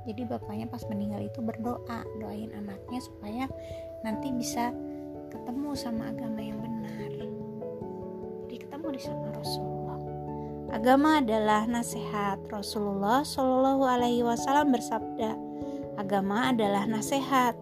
jadi 0.09 0.23
bapaknya 0.27 0.67
pas 0.67 0.83
meninggal 0.89 1.31
itu 1.31 1.39
berdoa 1.45 2.03
doain 2.19 2.51
anaknya 2.59 2.99
supaya 2.99 3.45
nanti 4.03 4.33
bisa 4.35 4.73
ketemu 5.31 5.77
sama 5.77 6.11
agama 6.11 6.41
yang 6.43 6.59
benar 6.59 7.11
jadi 8.47 8.57
ketemu 8.73 8.89
di 8.95 9.01
sana 9.05 9.29
Rasulullah. 9.37 10.01
Agama 10.73 11.21
adalah 11.21 11.69
nasihat. 11.69 12.41
Rasulullah 12.49 13.21
Shallallahu 13.21 13.85
Alaihi 13.85 14.25
Wasallam 14.25 14.73
bersabda, 14.73 15.37
agama 16.01 16.49
adalah 16.49 16.89
nasihat. 16.89 17.53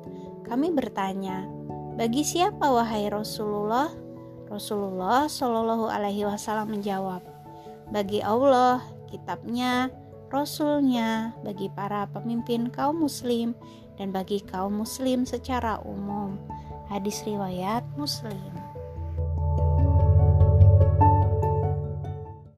Kami 0.44 0.68
bertanya, 0.70 1.48
bagi 1.96 2.22
siapa 2.22 2.68
wahai 2.68 3.08
Rasulullah? 3.08 3.88
Rasulullah 4.48 5.26
Shallallahu 5.26 5.88
Alaihi 5.88 6.28
Wasallam 6.28 6.78
menjawab, 6.78 7.24
bagi 7.90 8.20
Allah, 8.20 8.84
kitabnya, 9.08 9.88
Rasulnya, 10.28 11.32
bagi 11.46 11.70
para 11.72 12.06
pemimpin 12.10 12.68
kaum 12.70 13.02
muslim, 13.02 13.56
dan 13.96 14.10
bagi 14.10 14.42
kaum 14.42 14.82
muslim 14.82 15.22
secara 15.22 15.78
umum. 15.86 16.36
Hadis 16.90 17.24
riwayat 17.24 17.86
Muslim. 17.96 18.63